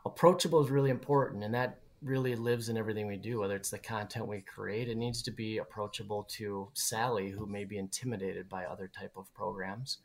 Approachable 0.06 0.62
is 0.62 0.70
really 0.70 0.90
important, 0.90 1.44
and 1.44 1.54
that 1.54 1.80
really 2.02 2.36
lives 2.36 2.68
in 2.68 2.76
everything 2.76 3.06
we 3.06 3.16
do, 3.16 3.40
whether 3.40 3.56
it's 3.56 3.70
the 3.70 3.78
content 3.78 4.28
we 4.28 4.42
create. 4.42 4.88
It 4.88 4.96
needs 4.96 5.22
to 5.22 5.30
be 5.30 5.58
approachable 5.58 6.24
to 6.32 6.68
Sally, 6.74 7.30
who 7.30 7.46
may 7.46 7.64
be 7.64 7.78
intimidated 7.78 8.48
by 8.48 8.64
other 8.64 8.88
type 8.88 9.12
of 9.16 9.32
programs. 9.34 9.98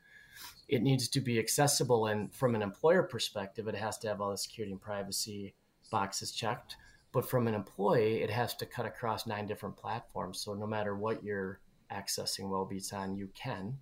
It 0.69 0.81
needs 0.81 1.09
to 1.09 1.19
be 1.19 1.37
accessible, 1.37 2.05
and 2.05 2.33
from 2.33 2.55
an 2.55 2.61
employer 2.61 3.03
perspective, 3.03 3.67
it 3.67 3.75
has 3.75 3.97
to 3.99 4.07
have 4.07 4.21
all 4.21 4.31
the 4.31 4.37
security 4.37 4.71
and 4.71 4.81
privacy 4.81 5.53
boxes 5.91 6.31
checked. 6.31 6.77
But 7.11 7.27
from 7.27 7.47
an 7.47 7.55
employee, 7.55 8.21
it 8.21 8.29
has 8.29 8.53
to 8.55 8.65
cut 8.65 8.85
across 8.85 9.25
nine 9.25 9.47
different 9.47 9.75
platforms. 9.75 10.39
So 10.39 10.53
no 10.53 10.67
matter 10.67 10.95
what 10.95 11.23
you're 11.23 11.59
accessing 11.91 12.45
Wellbeats 12.45 12.93
on, 12.93 13.15
you 13.15 13.29
can 13.33 13.79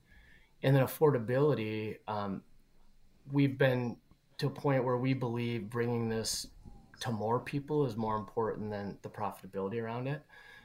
and 0.64 0.76
then 0.76 0.84
affordability 0.84 1.98
um, 2.08 2.42
we've 3.32 3.58
been 3.58 3.98
to 4.38 4.48
a 4.48 4.50
point 4.50 4.84
where 4.84 4.98
we 4.98 5.14
believe 5.14 5.70
bringing 5.70 6.10
this 6.10 6.48
to 7.00 7.12
more 7.12 7.40
people 7.40 7.86
is 7.86 7.96
more 7.96 8.18
important 8.18 8.72
than 8.72 8.98
the 9.02 9.10
profitability 9.10 9.82
around 9.82 10.08
it 10.08 10.22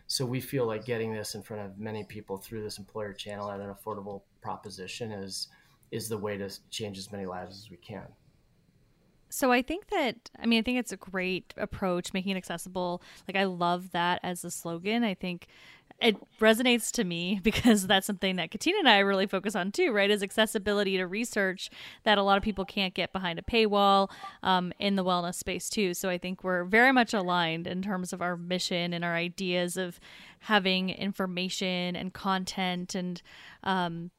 so 0.07 0.27
we 0.27 0.41
feel 0.41 0.67
like 0.67 0.85
getting 0.85 1.13
this 1.13 1.35
in 1.35 1.43
front 1.43 1.65
of 1.65 1.79
many 1.79 2.05
people 2.05 2.37
through 2.37 2.63
this 2.63 2.79
employer 2.79 3.13
channel 3.13 3.51
at 3.51 3.61
an 3.61 3.73
affordable 3.73 4.23
proposition 4.41 5.13
is 5.13 5.49
is 5.91 6.09
the 6.09 6.17
way 6.17 6.37
to 6.37 6.51
change 6.71 6.99
as 6.99 7.13
many 7.13 7.27
lives 7.27 7.59
as 7.59 7.71
we 7.71 7.77
can 7.77 8.07
so 9.33 9.51
I 9.51 9.63
think 9.63 9.89
that 9.89 10.31
I 10.39 10.45
mean 10.45 10.59
I 10.59 10.63
think 10.63 10.79
it's 10.79 10.93
a 10.93 10.97
great 10.99 11.55
approach 11.57 12.13
making 12.13 12.33
it 12.33 12.37
accessible. 12.37 13.03
Like 13.27 13.35
I 13.35 13.45
love 13.45 13.93
that 13.93 14.21
as 14.23 14.45
a 14.45 14.51
slogan. 14.51 15.05
I 15.05 15.15
think 15.15 15.47
it 16.03 16.17
resonates 16.39 16.91
to 16.93 17.05
me 17.05 17.41
because 17.43 17.87
that's 17.87 18.07
something 18.07 18.37
that 18.37 18.51
Katina 18.51 18.79
and 18.79 18.89
I 18.89 18.99
really 18.99 19.27
focus 19.27 19.55
on 19.55 19.73
too, 19.73 19.93
right? 19.93 20.11
Is 20.11 20.23
accessibility 20.23 20.97
to 20.97 21.07
research 21.07 21.71
that 22.05 22.19
a 22.19 22.23
lot 22.23 22.37
of 22.37 22.43
people 22.43 22.65
can't 22.65 22.95
get 22.95 23.13
behind 23.13 23.39
a 23.39 23.43
paywall 23.43 24.11
um, 24.43 24.73
in 24.79 24.97
the 24.97 25.05
wellness 25.05 25.37
space 25.37 25.71
too. 25.71 25.95
So 25.95 26.09
I 26.09 26.19
think 26.19 26.45
we're 26.45 26.65
very 26.65 26.93
much 26.93 27.15
aligned 27.15 27.67
in 27.67 27.83
terms 27.83 28.13
of 28.13 28.21
our 28.21 28.37
mission 28.37 28.93
and 28.93 29.05
our 29.05 29.15
ideas 29.15 29.77
of 29.77 30.01
having 30.41 30.91
information 30.91 31.97
and 31.97 32.13
content 32.13 32.95
and 32.95 33.23
um, 33.63 34.11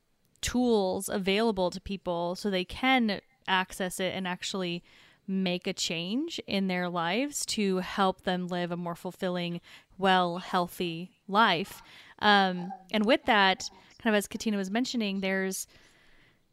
tools 0.42 1.10
available 1.10 1.70
to 1.72 1.82
people 1.82 2.36
so 2.36 2.50
they 2.50 2.66
can 2.66 3.20
access 3.48 4.00
it 4.00 4.14
and 4.16 4.28
actually 4.28 4.84
make 5.28 5.68
a 5.68 5.74
change 5.74 6.40
in 6.48 6.68
their 6.68 6.90
lives 6.90 7.46
to 7.46 7.78
help 7.78 8.24
them 8.24 8.48
live 8.48 8.72
a 8.72 8.78
more 8.78 8.96
fulfilling, 8.96 9.62
well, 9.98 10.38
healthy 10.38 11.12
life. 11.28 11.82
Um, 12.20 12.72
and 12.92 13.06
with 13.06 13.26
that, 13.26 13.70
kind 14.02 14.16
of 14.16 14.18
as 14.18 14.28
Katina 14.28 14.58
was 14.58 14.70
mentioning, 14.70 15.22
there's, 15.22 15.68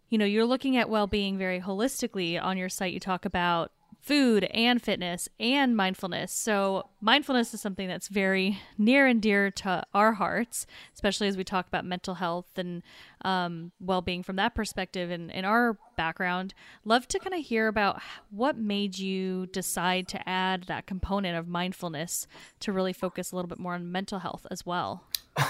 you 0.08 0.18
know, 0.18 0.24
you're 0.24 0.44
looking 0.44 0.76
at 0.76 0.88
well 0.88 1.06
being 1.06 1.38
very 1.38 1.60
holistically 1.60 2.42
on 2.42 2.56
your 2.56 2.68
site. 2.68 2.92
You 2.92 3.00
talk 3.00 3.24
about 3.24 3.72
food 4.00 4.44
and 4.44 4.80
fitness 4.80 5.28
and 5.38 5.76
mindfulness. 5.76 6.32
So, 6.32 6.88
mindfulness 7.00 7.52
is 7.54 7.60
something 7.60 7.88
that's 7.88 8.08
very 8.08 8.58
near 8.78 9.06
and 9.06 9.20
dear 9.20 9.50
to 9.50 9.84
our 9.94 10.12
hearts, 10.12 10.66
especially 10.94 11.28
as 11.28 11.36
we 11.36 11.44
talk 11.44 11.66
about 11.66 11.84
mental 11.84 12.14
health 12.14 12.46
and 12.56 12.82
um, 13.24 13.72
well 13.80 14.00
being 14.00 14.22
from 14.22 14.36
that 14.36 14.54
perspective. 14.54 15.10
And 15.10 15.30
in 15.30 15.44
our 15.44 15.78
background, 15.96 16.54
love 16.84 17.06
to 17.08 17.18
kind 17.18 17.34
of 17.34 17.44
hear 17.44 17.68
about 17.68 18.00
what 18.30 18.56
made 18.56 18.98
you 18.98 19.46
decide 19.46 20.08
to 20.08 20.28
add 20.28 20.64
that 20.64 20.86
component 20.86 21.36
of 21.36 21.46
mindfulness 21.46 22.26
to 22.60 22.72
really 22.72 22.94
focus 22.94 23.32
a 23.32 23.36
little 23.36 23.48
bit 23.48 23.58
more 23.58 23.74
on 23.74 23.92
mental 23.92 24.20
health 24.20 24.46
as 24.50 24.64
well. 24.64 25.04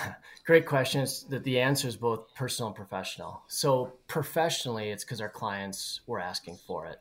Great 0.45 0.67
question. 0.67 1.03
It's 1.03 1.23
that 1.25 1.45
the 1.45 1.61
answer 1.61 1.87
is 1.87 1.97
both 1.97 2.35
personal 2.35 2.69
and 2.69 2.77
professional. 2.77 3.43
So, 3.47 3.93
professionally, 4.09 4.91
it's 4.91 5.05
because 5.05 5.21
our 5.21 5.29
clients 5.29 6.01
were 6.07 6.21
asking 6.21 6.59
for 6.67 6.87
it 6.87 6.99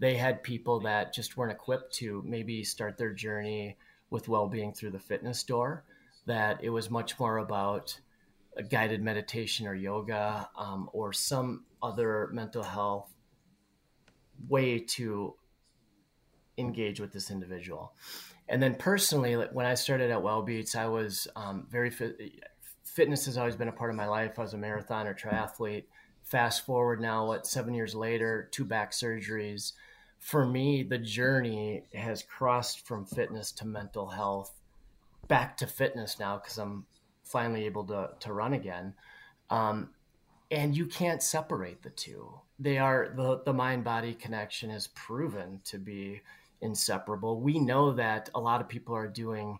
they 0.00 0.16
had 0.16 0.42
people 0.42 0.80
that 0.80 1.14
just 1.14 1.36
weren't 1.36 1.52
equipped 1.52 1.94
to 1.94 2.24
maybe 2.26 2.64
start 2.64 2.98
their 2.98 3.12
journey 3.12 3.76
with 4.08 4.28
well-being 4.28 4.72
through 4.72 4.90
the 4.90 4.98
fitness 4.98 5.44
door 5.44 5.84
that 6.26 6.58
it 6.64 6.70
was 6.70 6.90
much 6.90 7.18
more 7.20 7.38
about 7.38 8.00
a 8.56 8.62
guided 8.62 9.02
meditation 9.02 9.66
or 9.66 9.74
yoga 9.74 10.48
um, 10.56 10.90
or 10.92 11.12
some 11.12 11.64
other 11.82 12.28
mental 12.32 12.62
health 12.62 13.12
way 14.48 14.78
to 14.78 15.34
engage 16.58 16.98
with 16.98 17.12
this 17.12 17.30
individual. 17.30 17.92
And 18.48 18.62
then 18.62 18.74
personally, 18.74 19.34
when 19.34 19.66
I 19.66 19.74
started 19.74 20.10
at 20.10 20.18
Wellbeats, 20.18 20.74
I 20.74 20.88
was 20.88 21.28
um, 21.36 21.66
very 21.70 21.90
fit. 21.90 22.18
Fitness 22.84 23.26
has 23.26 23.38
always 23.38 23.54
been 23.54 23.68
a 23.68 23.72
part 23.72 23.90
of 23.90 23.96
my 23.96 24.06
life. 24.06 24.38
I 24.38 24.42
was 24.42 24.54
a 24.54 24.58
marathon 24.58 25.06
or 25.06 25.14
triathlete. 25.14 25.84
Fast 26.24 26.66
forward 26.66 27.00
now, 27.00 27.26
what 27.26 27.46
seven 27.46 27.74
years 27.74 27.94
later, 27.94 28.48
two 28.50 28.64
back 28.64 28.92
surgeries. 28.92 29.72
For 30.20 30.46
me, 30.46 30.82
the 30.82 30.98
journey 30.98 31.84
has 31.94 32.22
crossed 32.22 32.86
from 32.86 33.06
fitness 33.06 33.50
to 33.52 33.66
mental 33.66 34.08
health, 34.08 34.54
back 35.28 35.56
to 35.56 35.66
fitness 35.66 36.18
now 36.20 36.36
because 36.38 36.58
I'm 36.58 36.86
finally 37.24 37.64
able 37.64 37.84
to 37.86 38.10
to 38.20 38.32
run 38.32 38.52
again. 38.52 38.94
Um, 39.48 39.90
and 40.50 40.76
you 40.76 40.86
can't 40.86 41.22
separate 41.22 41.82
the 41.82 41.90
two. 41.90 42.32
They 42.58 42.78
are 42.78 43.12
the 43.16 43.42
the 43.44 43.52
mind 43.52 43.84
body 43.84 44.14
connection 44.14 44.70
is 44.70 44.88
proven 44.88 45.60
to 45.64 45.78
be 45.78 46.20
inseparable. 46.60 47.40
We 47.40 47.58
know 47.58 47.92
that 47.92 48.28
a 48.34 48.40
lot 48.40 48.60
of 48.60 48.68
people 48.68 48.94
are 48.94 49.08
doing 49.08 49.58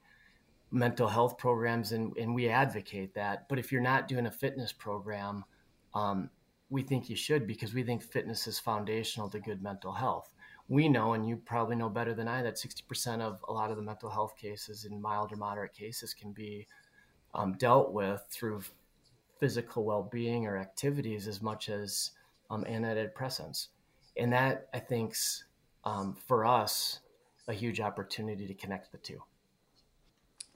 mental 0.71 1.09
health 1.09 1.38
programs 1.38 1.93
and, 1.93 2.17
and 2.17 2.35
we 2.35 2.49
advocate 2.49 3.14
that. 3.14 3.49
But 3.49 3.59
if 3.59 3.73
you're 3.73 3.81
not 3.81 4.07
doing 4.07 4.26
a 4.26 4.31
fitness 4.31 4.73
program, 4.73 5.45
um, 5.95 6.31
we 6.69 6.83
think 6.83 7.11
you 7.11 7.17
should 7.17 7.47
because 7.47 7.75
we 7.75 7.83
think 7.83 8.02
fitness 8.02 8.47
is 8.47 8.59
foundational 8.59 9.29
to 9.31 9.40
good 9.40 9.62
mental 9.62 9.93
health. 9.93 10.33
We 10.70 10.88
know, 10.88 11.14
and 11.14 11.28
you 11.28 11.36
probably 11.36 11.74
know 11.74 11.88
better 11.88 12.14
than 12.14 12.28
I, 12.28 12.42
that 12.42 12.54
60% 12.54 13.20
of 13.20 13.44
a 13.48 13.52
lot 13.52 13.70
of 13.70 13.76
the 13.76 13.82
mental 13.82 14.08
health 14.08 14.36
cases 14.36 14.84
in 14.84 15.02
mild 15.02 15.32
or 15.32 15.36
moderate 15.36 15.74
cases 15.74 16.14
can 16.14 16.32
be 16.32 16.66
um, 17.34 17.54
dealt 17.58 17.92
with 17.92 18.24
through 18.30 18.62
physical 19.40 19.84
well 19.84 20.08
being 20.12 20.46
or 20.46 20.56
activities 20.56 21.26
as 21.26 21.42
much 21.42 21.68
as 21.68 22.12
um, 22.50 22.64
antidepressants. 22.64 23.68
And 24.16 24.32
that, 24.32 24.68
I 24.72 24.78
think's 24.78 25.44
um, 25.84 26.14
for 26.14 26.46
us 26.46 27.00
a 27.48 27.52
huge 27.52 27.80
opportunity 27.80 28.46
to 28.46 28.54
connect 28.54 28.92
the 28.92 28.98
two. 28.98 29.20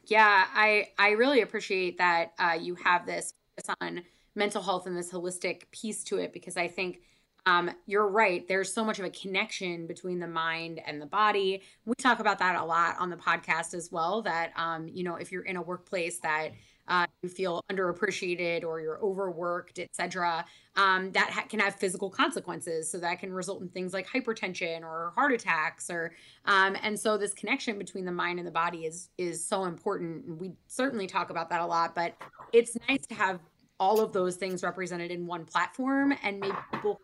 Yeah, 0.06 0.46
I 0.54 0.90
I 0.98 1.10
really 1.10 1.40
appreciate 1.40 1.98
that 1.98 2.34
uh, 2.38 2.56
you 2.60 2.76
have 2.76 3.04
this 3.04 3.32
on 3.80 4.02
mental 4.34 4.62
health 4.62 4.86
and 4.86 4.96
this 4.96 5.10
holistic 5.10 5.62
piece 5.72 6.04
to 6.04 6.18
it 6.18 6.32
because 6.32 6.56
I 6.56 6.68
think 6.68 7.00
um, 7.46 7.70
you're 7.86 8.08
right. 8.08 8.46
There's 8.48 8.72
so 8.72 8.84
much 8.84 8.98
of 8.98 9.04
a 9.04 9.10
connection 9.10 9.86
between 9.86 10.18
the 10.18 10.26
mind 10.26 10.80
and 10.86 11.00
the 11.00 11.06
body. 11.06 11.62
We 11.84 11.94
talk 11.98 12.20
about 12.20 12.38
that 12.38 12.56
a 12.56 12.64
lot 12.64 12.96
on 12.98 13.10
the 13.10 13.16
podcast 13.16 13.74
as 13.74 13.92
well. 13.92 14.22
That 14.22 14.52
um, 14.56 14.88
you 14.88 15.04
know, 15.04 15.16
if 15.16 15.30
you're 15.30 15.42
in 15.42 15.56
a 15.56 15.62
workplace 15.62 16.20
that 16.20 16.52
uh, 16.88 17.06
you 17.22 17.28
feel 17.28 17.62
underappreciated 17.70 18.64
or 18.64 18.80
you're 18.80 19.02
overworked, 19.02 19.78
etc., 19.78 20.44
um, 20.76 21.12
that 21.12 21.30
ha- 21.30 21.44
can 21.48 21.60
have 21.60 21.74
physical 21.74 22.08
consequences. 22.08 22.90
So 22.90 22.98
that 22.98 23.20
can 23.20 23.32
result 23.32 23.60
in 23.60 23.68
things 23.68 23.92
like 23.92 24.08
hypertension 24.08 24.82
or 24.82 25.12
heart 25.14 25.32
attacks, 25.32 25.90
or 25.90 26.12
um, 26.46 26.76
and 26.82 26.98
so 26.98 27.18
this 27.18 27.34
connection 27.34 27.78
between 27.78 28.06
the 28.06 28.12
mind 28.12 28.38
and 28.38 28.48
the 28.48 28.52
body 28.52 28.86
is 28.86 29.10
is 29.18 29.46
so 29.46 29.64
important. 29.64 30.40
We 30.40 30.52
certainly 30.66 31.06
talk 31.06 31.28
about 31.28 31.50
that 31.50 31.60
a 31.60 31.66
lot, 31.66 31.94
but 31.94 32.16
it's 32.54 32.74
nice 32.88 33.06
to 33.08 33.14
have 33.14 33.40
all 33.80 34.00
of 34.00 34.12
those 34.12 34.36
things 34.36 34.62
represented 34.62 35.10
in 35.10 35.26
one 35.26 35.44
platform 35.44 36.14
and 36.22 36.38
maybe 36.40 36.56
people 36.72 37.00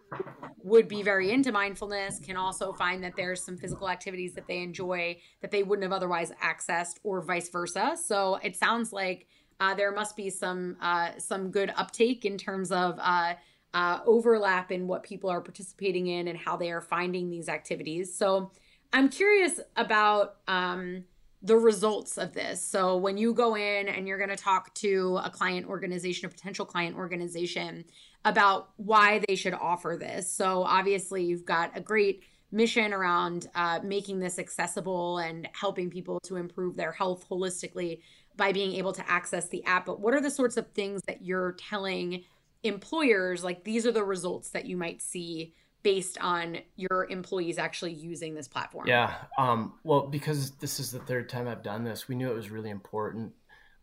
would 0.62 0.86
be 0.86 1.02
very 1.02 1.30
into 1.30 1.50
mindfulness 1.50 2.20
can 2.20 2.36
also 2.36 2.72
find 2.72 3.02
that 3.02 3.12
there's 3.16 3.44
some 3.44 3.56
physical 3.56 3.88
activities 3.88 4.34
that 4.34 4.46
they 4.46 4.62
enjoy 4.62 5.16
that 5.40 5.50
they 5.50 5.62
wouldn't 5.62 5.82
have 5.82 5.92
otherwise 5.92 6.32
accessed 6.42 6.98
or 7.02 7.20
vice 7.22 7.48
versa 7.48 7.96
so 8.00 8.38
it 8.42 8.56
sounds 8.56 8.92
like 8.92 9.26
uh, 9.60 9.74
there 9.74 9.92
must 9.92 10.16
be 10.16 10.30
some 10.30 10.76
uh, 10.80 11.10
some 11.18 11.50
good 11.50 11.72
uptake 11.76 12.24
in 12.24 12.38
terms 12.38 12.72
of 12.72 12.98
uh, 12.98 13.34
uh, 13.74 14.00
overlap 14.06 14.72
in 14.72 14.86
what 14.86 15.02
people 15.02 15.30
are 15.30 15.40
participating 15.40 16.06
in 16.08 16.28
and 16.28 16.38
how 16.38 16.56
they 16.56 16.70
are 16.70 16.80
finding 16.80 17.30
these 17.30 17.48
activities. 17.48 18.16
So 18.16 18.50
I'm 18.92 19.08
curious 19.08 19.60
about 19.76 20.36
um, 20.48 21.04
the 21.42 21.56
results 21.56 22.18
of 22.18 22.34
this. 22.34 22.62
So 22.62 22.96
when 22.96 23.16
you 23.16 23.32
go 23.32 23.56
in 23.56 23.88
and 23.88 24.06
you're 24.06 24.18
going 24.18 24.30
to 24.30 24.36
talk 24.36 24.74
to 24.74 25.18
a 25.22 25.30
client 25.30 25.66
organization, 25.66 26.26
a 26.26 26.28
potential 26.28 26.66
client 26.66 26.96
organization 26.96 27.84
about 28.24 28.70
why 28.76 29.22
they 29.26 29.34
should 29.34 29.54
offer 29.54 29.96
this. 29.98 30.30
So 30.30 30.62
obviously 30.64 31.24
you've 31.24 31.46
got 31.46 31.76
a 31.76 31.80
great 31.80 32.24
mission 32.52 32.92
around 32.92 33.48
uh, 33.54 33.80
making 33.82 34.18
this 34.18 34.38
accessible 34.38 35.18
and 35.18 35.48
helping 35.54 35.88
people 35.88 36.20
to 36.24 36.36
improve 36.36 36.76
their 36.76 36.92
health 36.92 37.26
holistically 37.30 38.00
by 38.36 38.52
being 38.52 38.74
able 38.74 38.92
to 38.92 39.10
access 39.10 39.48
the 39.48 39.64
app. 39.64 39.86
But 39.86 40.00
what 40.00 40.12
are 40.14 40.20
the 40.20 40.30
sorts 40.30 40.56
of 40.56 40.70
things 40.72 41.00
that 41.06 41.22
you're 41.22 41.52
telling 41.52 42.24
employers 42.62 43.42
like 43.42 43.64
these 43.64 43.86
are 43.86 43.92
the 43.92 44.04
results 44.04 44.50
that 44.50 44.66
you 44.66 44.76
might 44.76 45.00
see 45.00 45.54
based 45.82 46.18
on 46.18 46.58
your 46.76 47.06
employees 47.10 47.58
actually 47.58 47.92
using 47.92 48.34
this 48.34 48.48
platform? 48.48 48.86
Yeah. 48.86 49.14
Um, 49.38 49.74
well, 49.84 50.06
because 50.06 50.52
this 50.52 50.80
is 50.80 50.90
the 50.90 50.98
third 51.00 51.28
time 51.28 51.48
I've 51.48 51.62
done 51.62 51.84
this, 51.84 52.08
we 52.08 52.14
knew 52.14 52.30
it 52.30 52.34
was 52.34 52.50
really 52.50 52.70
important 52.70 53.32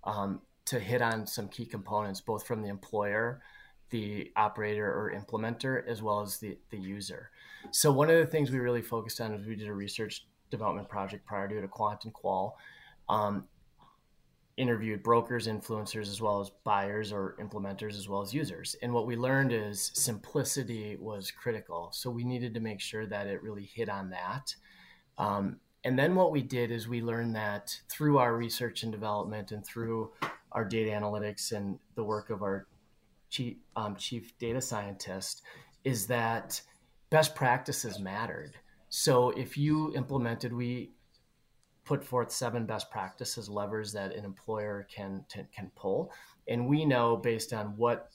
um, 0.04 0.42
to 0.66 0.80
hit 0.80 1.02
on 1.02 1.26
some 1.26 1.48
key 1.48 1.66
components, 1.66 2.22
both 2.22 2.46
from 2.46 2.62
the 2.62 2.70
employer, 2.70 3.42
the 3.90 4.32
operator 4.36 4.86
or 4.86 5.14
implementer, 5.14 5.86
as 5.88 6.02
well 6.02 6.22
as 6.22 6.38
the, 6.38 6.58
the 6.70 6.78
user. 6.78 7.32
So, 7.72 7.92
one 7.92 8.10
of 8.10 8.18
the 8.18 8.26
things 8.26 8.52
we 8.52 8.60
really 8.60 8.82
focused 8.82 9.20
on 9.22 9.34
is 9.34 9.46
we 9.46 9.56
did 9.56 9.68
a 9.68 9.74
research 9.74 10.26
development 10.50 10.90
project 10.90 11.26
prior 11.26 11.48
to 11.48 11.58
it, 11.58 11.64
a 11.64 11.68
quant 11.68 12.04
and 12.06 12.14
qual. 12.14 12.58
Um, 13.10 13.46
interviewed 14.58 15.04
brokers, 15.04 15.48
influencers, 15.48 16.10
as 16.10 16.20
well 16.20 16.42
as 16.42 16.52
buyers 16.64 17.14
or 17.14 17.36
implementers, 17.40 17.96
as 17.96 18.10
well 18.10 18.22
as 18.22 18.34
users. 18.34 18.76
And 18.82 18.92
what 18.92 19.06
we 19.06 19.16
learned 19.16 19.54
is 19.54 19.92
simplicity 19.94 20.98
was 21.00 21.32
critical. 21.32 21.92
So 21.94 22.10
we 22.10 22.24
needed 22.24 22.56
to 22.56 22.60
make 22.60 22.82
sure 22.82 23.06
that 23.06 23.28
it 23.28 23.44
really 23.44 23.70
hit 23.72 23.88
on 23.88 24.10
that. 24.10 24.56
Um, 25.20 25.58
and 25.84 25.98
then 25.98 26.16
what 26.16 26.32
we 26.32 26.42
did 26.42 26.72
is 26.72 26.88
we 26.88 27.02
learned 27.02 27.36
that 27.36 27.80
through 27.88 28.18
our 28.18 28.36
research 28.36 28.84
and 28.84 28.92
development 28.92 29.52
and 29.52 29.66
through 29.66 30.12
our 30.52 30.66
data 30.66 30.92
analytics 30.92 31.52
and 31.52 31.78
the 31.96 32.04
work 32.04 32.32
of 32.32 32.42
our 32.42 32.66
chief, 33.30 33.58
um, 33.76 33.96
chief 33.96 34.38
data 34.40 34.60
scientist 34.60 35.44
is 35.84 36.08
that 36.08 36.60
best 37.10 37.36
practices 37.36 38.00
mattered. 38.00 38.56
So 38.90 39.30
if 39.32 39.56
you 39.56 39.94
implemented, 39.96 40.52
we 40.52 40.92
put 41.88 42.04
forth 42.04 42.32
seven 42.32 42.66
best 42.66 42.92
practices 42.92 43.50
levers 43.50 43.94
that 43.94 44.14
an 44.14 44.26
employer 44.26 44.88
can 44.94 45.24
can 45.30 45.72
pull. 45.76 46.12
And 46.48 46.68
we 46.68 46.86
know 46.86 47.16
based 47.16 47.54
on 47.54 47.78
what 47.78 48.10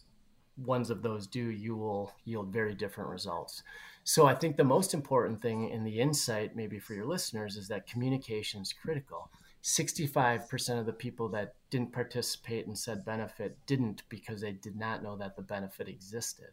ones 0.59 0.91
of 0.91 1.03
those 1.03 1.27
do 1.27 1.43
you 1.43 1.75
will 1.75 2.13
yield 2.25 2.53
very 2.53 2.75
different 2.75 3.11
results. 3.11 3.63
So 4.05 4.27
i 4.27 4.35
think 4.35 4.57
the 4.57 4.65
most 4.65 4.95
important 4.95 5.41
thing 5.41 5.71
in 5.71 5.85
the 5.85 6.01
insight 6.01 6.57
maybe 6.57 6.79
for 6.79 6.93
your 6.93 7.07
listeners 7.07 7.57
is 7.57 7.69
that 7.69 7.87
communication 7.87 8.63
is 8.63 8.73
critical 8.73 9.31
65% 9.63 10.81
of 10.81 10.87
the 10.87 10.93
people 10.93 11.29
that 11.31 11.55
didn't 11.71 11.93
participate 11.93 12.67
and 12.67 12.77
said 12.77 13.05
benefit 13.05 13.57
didn't 13.67 14.03
because 14.09 14.41
they 14.41 14.53
did 14.53 14.77
not 14.77 15.03
know 15.03 15.17
that 15.17 15.37
the 15.37 15.43
benefit 15.43 15.89
existed. 15.89 16.49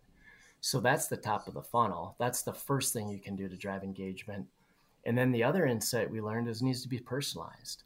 So 0.62 0.80
that's 0.80 1.08
the 1.08 1.18
top 1.18 1.48
of 1.48 1.56
the 1.56 1.64
funnel. 1.64 2.16
That's 2.20 2.44
the 2.44 2.54
first 2.54 2.94
thing 2.94 3.10
you 3.10 3.20
can 3.20 3.36
do 3.36 3.50
to 3.50 3.56
drive 3.56 3.84
engagement 3.84 4.46
and 5.06 5.18
then 5.18 5.32
the 5.32 5.44
other 5.44 5.66
insight 5.66 6.12
we 6.12 6.22
learned 6.22 6.48
is 6.48 6.62
it 6.62 6.66
needs 6.66 6.82
to 6.84 6.90
be 6.90 7.00
personalized. 7.00 7.84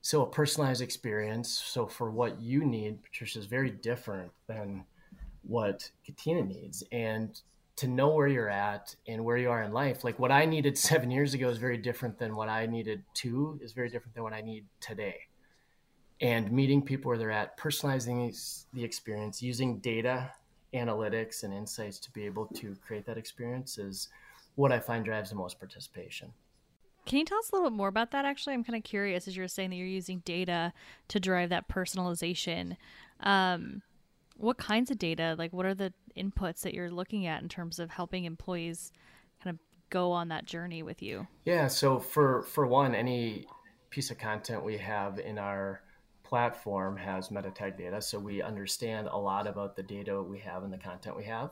So 0.00 0.22
a 0.22 0.26
personalized 0.26 0.82
experience. 0.82 1.50
So 1.50 1.86
for 1.86 2.10
what 2.10 2.40
you 2.40 2.64
need, 2.64 3.02
Patricia, 3.02 3.38
is 3.38 3.46
very 3.46 3.70
different 3.70 4.30
than 4.46 4.84
what 5.42 5.90
Katina 6.04 6.42
needs. 6.42 6.84
And 6.92 7.40
to 7.76 7.88
know 7.88 8.08
where 8.08 8.28
you're 8.28 8.48
at 8.48 8.94
and 9.06 9.24
where 9.24 9.36
you 9.36 9.50
are 9.50 9.62
in 9.62 9.72
life, 9.72 10.04
like 10.04 10.18
what 10.18 10.32
I 10.32 10.44
needed 10.44 10.78
seven 10.78 11.10
years 11.10 11.34
ago 11.34 11.48
is 11.48 11.58
very 11.58 11.76
different 11.76 12.18
than 12.18 12.36
what 12.36 12.48
I 12.48 12.66
needed 12.66 13.02
two 13.14 13.58
is 13.62 13.72
very 13.72 13.88
different 13.88 14.14
than 14.14 14.22
what 14.22 14.32
I 14.32 14.40
need 14.40 14.64
today. 14.80 15.16
And 16.20 16.50
meeting 16.50 16.82
people 16.82 17.10
where 17.10 17.18
they're 17.18 17.30
at, 17.30 17.58
personalizing 17.58 18.64
the 18.72 18.84
experience, 18.84 19.42
using 19.42 19.78
data 19.80 20.30
analytics 20.72 21.42
and 21.42 21.52
insights 21.52 21.98
to 21.98 22.10
be 22.12 22.24
able 22.24 22.46
to 22.46 22.74
create 22.86 23.06
that 23.06 23.18
experience 23.18 23.76
is 23.76 24.08
what 24.54 24.72
I 24.72 24.80
find 24.80 25.04
drives 25.04 25.30
the 25.30 25.36
most 25.36 25.58
participation. 25.58 26.32
Can 27.06 27.18
you 27.18 27.24
tell 27.24 27.38
us 27.38 27.50
a 27.50 27.54
little 27.54 27.70
bit 27.70 27.76
more 27.76 27.88
about 27.88 28.10
that? 28.10 28.24
Actually, 28.24 28.54
I'm 28.54 28.64
kind 28.64 28.76
of 28.76 28.82
curious 28.82 29.28
as 29.28 29.36
you're 29.36 29.48
saying 29.48 29.70
that 29.70 29.76
you're 29.76 29.86
using 29.86 30.18
data 30.24 30.72
to 31.08 31.20
drive 31.20 31.50
that 31.50 31.68
personalization. 31.68 32.76
Um, 33.20 33.82
what 34.36 34.58
kinds 34.58 34.90
of 34.90 34.98
data? 34.98 35.36
Like, 35.38 35.52
what 35.52 35.66
are 35.66 35.74
the 35.74 35.92
inputs 36.16 36.62
that 36.62 36.74
you're 36.74 36.90
looking 36.90 37.26
at 37.26 37.42
in 37.42 37.48
terms 37.48 37.78
of 37.78 37.90
helping 37.90 38.24
employees 38.24 38.92
kind 39.42 39.54
of 39.54 39.60
go 39.88 40.10
on 40.10 40.28
that 40.28 40.46
journey 40.46 40.82
with 40.82 41.00
you? 41.00 41.28
Yeah. 41.44 41.68
So 41.68 42.00
for 42.00 42.42
for 42.42 42.66
one, 42.66 42.94
any 42.94 43.46
piece 43.90 44.10
of 44.10 44.18
content 44.18 44.64
we 44.64 44.76
have 44.78 45.20
in 45.20 45.38
our 45.38 45.82
platform 46.24 46.96
has 46.96 47.30
meta 47.30 47.52
tag 47.52 47.78
data, 47.78 48.02
so 48.02 48.18
we 48.18 48.42
understand 48.42 49.06
a 49.06 49.16
lot 49.16 49.46
about 49.46 49.76
the 49.76 49.82
data 49.82 50.20
we 50.20 50.40
have 50.40 50.64
and 50.64 50.72
the 50.72 50.78
content 50.78 51.16
we 51.16 51.24
have. 51.24 51.50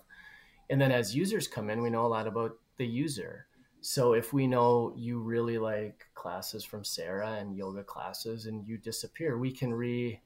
And 0.68 0.80
then 0.80 0.90
as 0.90 1.14
users 1.14 1.46
come 1.46 1.70
in, 1.70 1.80
we 1.80 1.90
know 1.90 2.04
a 2.04 2.08
lot 2.08 2.26
about 2.26 2.56
the 2.76 2.86
user. 2.86 3.46
So 3.84 4.14
if 4.14 4.32
we 4.32 4.46
know 4.46 4.94
you 4.96 5.20
really 5.20 5.58
like 5.58 6.06
classes 6.14 6.64
from 6.64 6.84
Sarah 6.84 7.32
and 7.34 7.54
yoga 7.54 7.84
classes 7.84 8.46
and 8.46 8.66
you 8.66 8.78
disappear, 8.78 9.36
we 9.36 9.52
can 9.52 9.74
re 9.74 10.22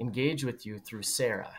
engage 0.00 0.44
with 0.44 0.66
you 0.66 0.78
through 0.78 1.02
Sarah. 1.04 1.54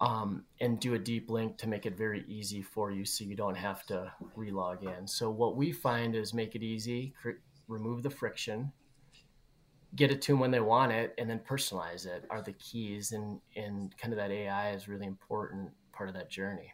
um, 0.00 0.44
and 0.60 0.80
do 0.80 0.94
a 0.94 0.98
deep 0.98 1.30
link 1.30 1.58
to 1.58 1.68
make 1.68 1.86
it 1.86 1.96
very 1.96 2.24
easy 2.28 2.62
for 2.62 2.90
you 2.90 3.04
so 3.04 3.24
you 3.24 3.36
don't 3.36 3.56
have 3.56 3.84
to 3.86 4.12
relog 4.36 4.82
in. 4.82 5.06
So, 5.06 5.30
what 5.30 5.56
we 5.56 5.72
find 5.72 6.16
is 6.16 6.34
make 6.34 6.54
it 6.56 6.62
easy, 6.62 7.14
cr- 7.20 7.40
remove 7.68 8.02
the 8.02 8.10
friction, 8.10 8.72
get 9.96 10.10
it 10.10 10.22
to 10.22 10.32
them 10.32 10.40
when 10.40 10.50
they 10.50 10.60
want 10.60 10.92
it, 10.92 11.14
and 11.18 11.30
then 11.30 11.40
personalize 11.40 12.06
it 12.06 12.24
are 12.30 12.42
the 12.42 12.52
keys. 12.54 13.12
And, 13.12 13.40
and 13.56 13.96
kind 13.98 14.12
of 14.12 14.18
that 14.18 14.30
AI 14.32 14.72
is 14.72 14.88
really 14.88 15.06
important 15.06 15.70
part 15.92 16.08
of 16.08 16.14
that 16.16 16.30
journey. 16.30 16.72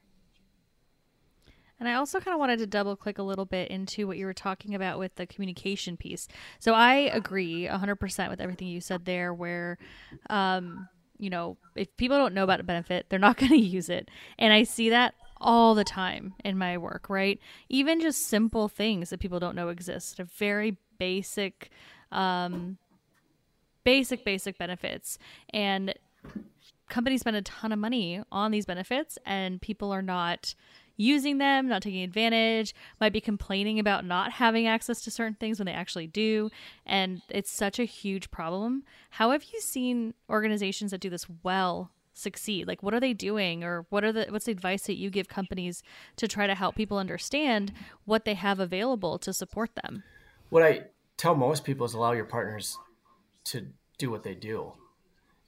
And 1.80 1.88
I 1.88 1.94
also 1.94 2.20
kind 2.20 2.35
of 2.35 2.40
wanted 2.40 2.58
to 2.58 2.66
double 2.66 2.97
click 2.97 3.18
a 3.18 3.23
little 3.23 3.44
bit 3.44 3.70
into 3.70 4.06
what 4.06 4.16
you 4.16 4.26
were 4.26 4.35
talking 4.35 4.75
about 4.75 4.99
with 4.99 5.14
the 5.14 5.26
communication 5.26 5.97
piece. 5.97 6.26
So 6.58 6.75
I 6.75 6.94
agree 6.94 7.66
100% 7.66 8.30
with 8.30 8.40
everything 8.40 8.68
you 8.68 8.80
said 8.80 9.04
there, 9.04 9.32
where, 9.32 9.78
um, 10.28 10.88
you 11.18 11.30
know, 11.30 11.56
if 11.76 11.97
people 11.97 12.18
don't 12.18 12.35
know 12.35 12.44
about 12.44 12.61
a 12.61 12.64
benefit, 12.64 13.06
they're 13.08 13.18
not 13.18 13.37
going 13.38 13.52
to 13.52 13.58
use 13.58 13.88
it. 13.88 14.11
And 14.38 14.52
I 14.52 14.64
see 14.64 14.90
that 14.90 15.14
all 15.40 15.75
the 15.75 15.85
time 15.85 16.35
in 16.44 16.58
my 16.58 16.78
work, 16.78 17.08
right? 17.08 17.38
Even 17.68 18.00
just 18.00 18.26
simple 18.26 18.68
things 18.68 19.11
that 19.11 19.20
people 19.20 19.38
don't 19.38 19.54
know 19.54 19.68
exist, 19.68 20.18
a 20.18 20.25
very 20.25 20.76
basic, 20.99 21.70
um, 22.11 22.76
basic, 23.85 24.25
basic 24.25 24.58
benefits. 24.58 25.16
And 25.50 25.94
companies 26.88 27.20
spend 27.20 27.37
a 27.37 27.42
ton 27.42 27.73
of 27.73 27.78
money 27.78 28.20
on 28.32 28.50
these 28.50 28.66
benefits, 28.66 29.18
and 29.25 29.61
people 29.61 29.92
are 29.92 30.02
not 30.02 30.54
using 30.99 31.38
them, 31.38 31.69
not 31.69 31.81
taking 31.81 32.02
advantage, 32.02 32.75
might 33.00 33.14
be 33.14 33.21
complaining 33.21 33.78
about 33.78 34.05
not 34.05 34.33
having 34.33 34.67
access 34.67 35.00
to 35.02 35.11
certain 35.11 35.37
things 35.37 35.59
when 35.59 35.67
they 35.67 35.73
actually 35.73 36.07
do. 36.07 36.50
And 36.85 37.23
it's 37.31 37.50
such 37.50 37.78
a 37.78 37.85
huge 37.85 38.31
problem. 38.31 38.83
How 39.11 39.31
have 39.31 39.45
you 39.45 39.61
seen 39.62 40.12
organizations 40.28 40.90
that 40.90 41.00
do 41.00 41.09
this 41.09 41.26
well 41.43 41.90
succeed? 42.12 42.67
Like 42.67 42.83
what 42.83 42.93
are 42.93 43.00
they 43.00 43.14
doing 43.14 43.64
or 43.64 43.87
what 43.88 44.05
are 44.05 44.12
the 44.12 44.26
what's 44.28 44.47
the 44.47 44.52
advice 44.52 44.83
that 44.83 44.97
you 44.97 45.09
give 45.09 45.28
companies 45.28 45.83
to 46.17 46.28
try 46.28 46.47
to 46.47 46.55
help 46.55 46.75
people 46.75 46.99
understand 46.99 47.73
what 48.05 48.25
they 48.25 48.35
have 48.35 48.61
available 48.61 49.19
to 49.21 49.33
support 49.33 49.71
them? 49.83 50.02
What 50.50 50.62
I 50.62 50.87
tell 51.17 51.35
most 51.35 51.64
people 51.64 51.87
is 51.87 51.95
allow 51.95 52.12
your 52.12 52.25
partners 52.25 52.76
to 53.45 53.69
do 53.99 54.11
what 54.11 54.25
they 54.25 54.35
do. 54.35 54.73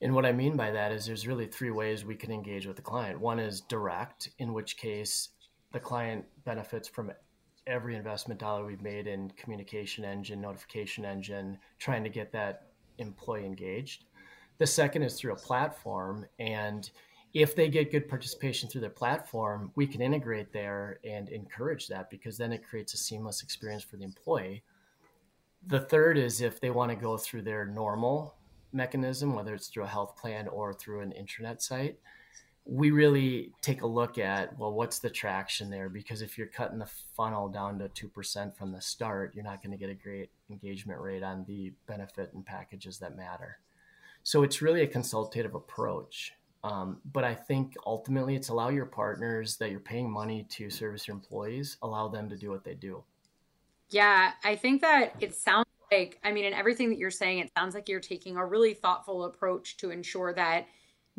And 0.03 0.15
what 0.15 0.25
I 0.25 0.33
mean 0.33 0.57
by 0.57 0.71
that 0.71 0.93
is 0.93 1.05
there's 1.05 1.27
really 1.27 1.47
three 1.47 1.71
ways 1.71 2.05
we 2.05 2.15
can 2.15 2.33
engage 2.33 2.67
with 2.67 2.77
the 2.77 2.83
client. 2.83 3.21
One 3.21 3.39
is 3.39 3.61
direct, 3.61 4.31
in 4.39 4.55
which 4.55 4.79
case 4.79 5.29
the 5.73 5.81
client 5.81 6.25
benefits 6.45 6.89
from 6.89 7.13
every 7.67 7.97
investment 7.97 8.41
dollar 8.41 8.65
we've 8.65 8.83
made 8.83 9.07
in 9.07 9.31
communication 9.31 10.05
engine, 10.05 10.41
notification 10.41 11.05
engine, 11.05 11.59
trying 11.79 12.03
to 12.03 12.11
get 12.11 12.33
that 12.33 12.69
employee 12.99 13.45
engaged. 13.45 14.05
The 14.59 14.67
second 14.67 15.03
is 15.03 15.15
through 15.15 15.33
a 15.33 15.37
platform. 15.37 16.27
And 16.39 16.91
if 17.33 17.55
they 17.55 17.69
get 17.69 17.93
good 17.93 18.09
participation 18.09 18.69
through 18.69 18.81
their 18.83 18.91
platform, 18.91 19.71
we 19.77 19.87
can 19.87 20.03
integrate 20.03 20.53
there 20.53 20.99
and 21.05 21.29
encourage 21.29 21.87
that 21.89 22.11
because 22.11 22.37
then 22.37 22.53
it 22.53 22.67
creates 22.67 22.93
a 22.95 22.97
seamless 22.97 23.43
experience 23.43 23.85
for 23.85 23.97
the 23.97 24.05
employee. 24.05 24.63
The 25.67 25.81
third 25.81 26.19
is 26.19 26.41
if 26.41 26.61
they 26.61 26.71
want 26.71 26.91
to 26.91 26.97
go 26.97 27.17
through 27.17 27.43
their 27.43 27.65
normal 27.65 28.35
mechanism, 28.73 29.35
whether 29.35 29.55
it's 29.55 29.69
through 29.69 29.85
a 29.85 29.89
health 29.89 30.17
plan 30.17 30.49
or 30.49 30.73
through 30.73 31.01
an 31.01 31.13
intranet 31.19 31.63
site, 31.63 31.99
we 32.65 32.91
really 32.91 33.53
take 33.63 33.83
a 33.83 33.87
look 33.87 34.19
at 34.19 34.57
well 34.59 34.73
what's 34.73 34.99
the 34.99 35.11
traction 35.11 35.71
there? 35.71 35.89
Because 35.89 36.23
if 36.23 36.37
you're 36.37 36.47
cutting 36.47 36.79
the 36.79 36.91
funnel 37.17 37.49
down 37.49 37.79
to 37.79 38.09
2% 38.09 38.57
from 38.57 38.73
the 38.73 38.81
start 38.81 39.33
you're 39.35 39.45
not 39.45 39.63
going 39.63 39.73
to 39.73 39.79
get 39.79 39.91
a 39.91 39.95
great 39.95 40.31
engagement 40.51 41.01
rate 41.01 41.23
on 41.23 41.45
the 41.49 41.73
benefit 41.87 42.33
and 42.35 42.45
packages 42.45 42.99
that 42.99 43.17
matter. 43.17 43.59
So 44.23 44.43
it's 44.43 44.61
really 44.63 44.83
a 44.83 44.87
consultative 44.87 45.55
approach. 45.55 46.35
Um, 46.63 46.99
but 47.11 47.25
i 47.25 47.35
think 47.35 47.75
ultimately 47.87 48.37
it's 48.37 48.51
allow 48.51 48.69
your 48.69 48.85
partners 48.85 49.57
that 49.57 49.71
you're 49.71 49.81
paying 49.81 50.11
money 50.11 50.47
to 50.51 50.69
service 50.69 51.09
your 51.09 51.17
employees 51.17 51.79
allow 51.81 52.09
them 52.09 52.29
to 52.29 52.37
do 52.37 52.51
what 52.51 52.65
they 52.65 52.75
do. 52.75 53.03
Yeah 53.89 54.33
i 54.45 54.57
think 54.57 54.83
that 54.83 55.15
it 55.21 55.35
sounds 55.35 55.67
like 55.91 56.19
i 56.23 56.31
mean 56.31 56.45
in 56.45 56.53
everything 56.53 56.91
that 56.91 56.99
you're 56.99 57.11
saying 57.11 57.39
it 57.39 57.51
sounds 57.57 57.75
like 57.75 57.89
you're 57.89 57.99
taking 57.99 58.37
a 58.37 58.45
really 58.45 58.75
thoughtful 58.75 59.25
approach 59.25 59.79
to 59.79 59.91
ensure 59.91 60.35
that 60.35 60.67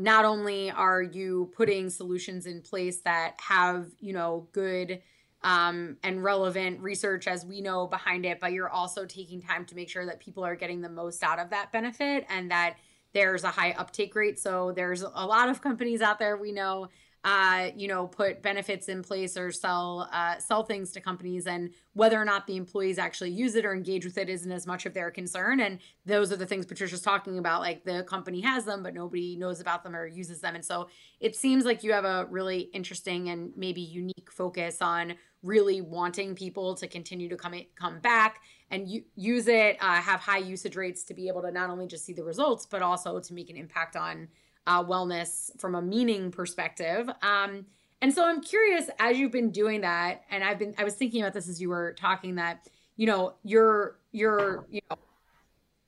not 0.01 0.25
only 0.25 0.71
are 0.71 1.01
you 1.01 1.51
putting 1.55 1.89
solutions 1.89 2.45
in 2.45 2.61
place 2.61 3.01
that 3.01 3.35
have 3.39 3.87
you 3.99 4.13
know 4.13 4.47
good 4.51 5.01
um, 5.43 5.97
and 6.03 6.23
relevant 6.23 6.79
research 6.81 7.27
as 7.27 7.45
we 7.45 7.61
know 7.61 7.87
behind 7.87 8.25
it 8.25 8.39
but 8.39 8.51
you're 8.51 8.69
also 8.69 9.05
taking 9.05 9.41
time 9.41 9.65
to 9.65 9.75
make 9.75 9.89
sure 9.89 10.05
that 10.05 10.19
people 10.19 10.43
are 10.43 10.55
getting 10.55 10.81
the 10.81 10.89
most 10.89 11.23
out 11.23 11.39
of 11.39 11.49
that 11.49 11.71
benefit 11.71 12.25
and 12.29 12.51
that 12.51 12.75
there's 13.13 13.43
a 13.43 13.49
high 13.49 13.71
uptake 13.71 14.15
rate. 14.15 14.39
So 14.39 14.71
there's 14.71 15.01
a 15.01 15.25
lot 15.25 15.49
of 15.49 15.61
companies 15.61 16.01
out 16.01 16.19
there 16.19 16.37
we 16.37 16.51
know 16.51 16.87
uh, 17.23 17.69
you 17.75 17.87
know, 17.87 18.07
put 18.07 18.41
benefits 18.41 18.89
in 18.89 19.03
place 19.03 19.37
or 19.37 19.51
sell 19.51 20.09
uh, 20.11 20.39
sell 20.39 20.63
things 20.63 20.91
to 20.91 21.01
companies, 21.01 21.45
and 21.45 21.69
whether 21.93 22.19
or 22.19 22.25
not 22.25 22.47
the 22.47 22.57
employees 22.57 22.97
actually 22.97 23.29
use 23.29 23.55
it 23.55 23.63
or 23.63 23.73
engage 23.73 24.05
with 24.05 24.17
it 24.17 24.27
isn't 24.27 24.51
as 24.51 24.65
much 24.65 24.87
of 24.87 24.93
their 24.93 25.11
concern. 25.11 25.59
And 25.59 25.79
those 26.05 26.31
are 26.31 26.35
the 26.35 26.47
things 26.47 26.65
Patricia's 26.65 27.01
talking 27.01 27.37
about. 27.37 27.61
Like 27.61 27.83
the 27.83 28.03
company 28.03 28.41
has 28.41 28.65
them, 28.65 28.81
but 28.81 28.95
nobody 28.95 29.35
knows 29.35 29.59
about 29.59 29.83
them 29.83 29.95
or 29.95 30.07
uses 30.07 30.41
them. 30.41 30.55
And 30.55 30.65
so 30.65 30.87
it 31.19 31.35
seems 31.35 31.63
like 31.63 31.83
you 31.83 31.91
have 31.91 32.05
a 32.05 32.25
really 32.29 32.69
interesting 32.73 33.29
and 33.29 33.51
maybe 33.55 33.81
unique 33.81 34.31
focus 34.31 34.81
on 34.81 35.13
really 35.43 35.81
wanting 35.81 36.33
people 36.35 36.75
to 36.75 36.87
continue 36.87 37.29
to 37.29 37.35
come 37.35 37.53
come 37.75 37.99
back 37.99 38.41
and 38.71 38.87
u- 38.87 39.03
use 39.15 39.47
it, 39.47 39.77
uh, 39.81 40.01
have 40.01 40.19
high 40.21 40.37
usage 40.37 40.75
rates 40.75 41.03
to 41.03 41.13
be 41.13 41.27
able 41.27 41.41
to 41.41 41.51
not 41.51 41.69
only 41.69 41.87
just 41.87 42.05
see 42.05 42.13
the 42.13 42.23
results, 42.23 42.65
but 42.65 42.81
also 42.81 43.19
to 43.19 43.33
make 43.33 43.49
an 43.49 43.57
impact 43.57 43.95
on 43.95 44.27
uh, 44.67 44.83
wellness 44.83 45.49
from 45.59 45.75
a 45.75 45.81
meaning 45.81 46.31
perspective. 46.31 47.09
Um, 47.21 47.65
and 48.01 48.13
so 48.13 48.25
I'm 48.25 48.41
curious 48.41 48.89
as 48.99 49.17
you've 49.17 49.31
been 49.31 49.51
doing 49.51 49.81
that, 49.81 50.23
and 50.31 50.43
I've 50.43 50.57
been 50.57 50.73
I 50.77 50.83
was 50.83 50.95
thinking 50.95 51.21
about 51.21 51.33
this 51.33 51.47
as 51.47 51.61
you 51.61 51.69
were 51.69 51.93
talking 51.93 52.35
that 52.35 52.67
you 52.95 53.05
know 53.05 53.35
you're 53.43 53.99
you're 54.11 54.65
you 54.69 54.81
know 54.89 54.97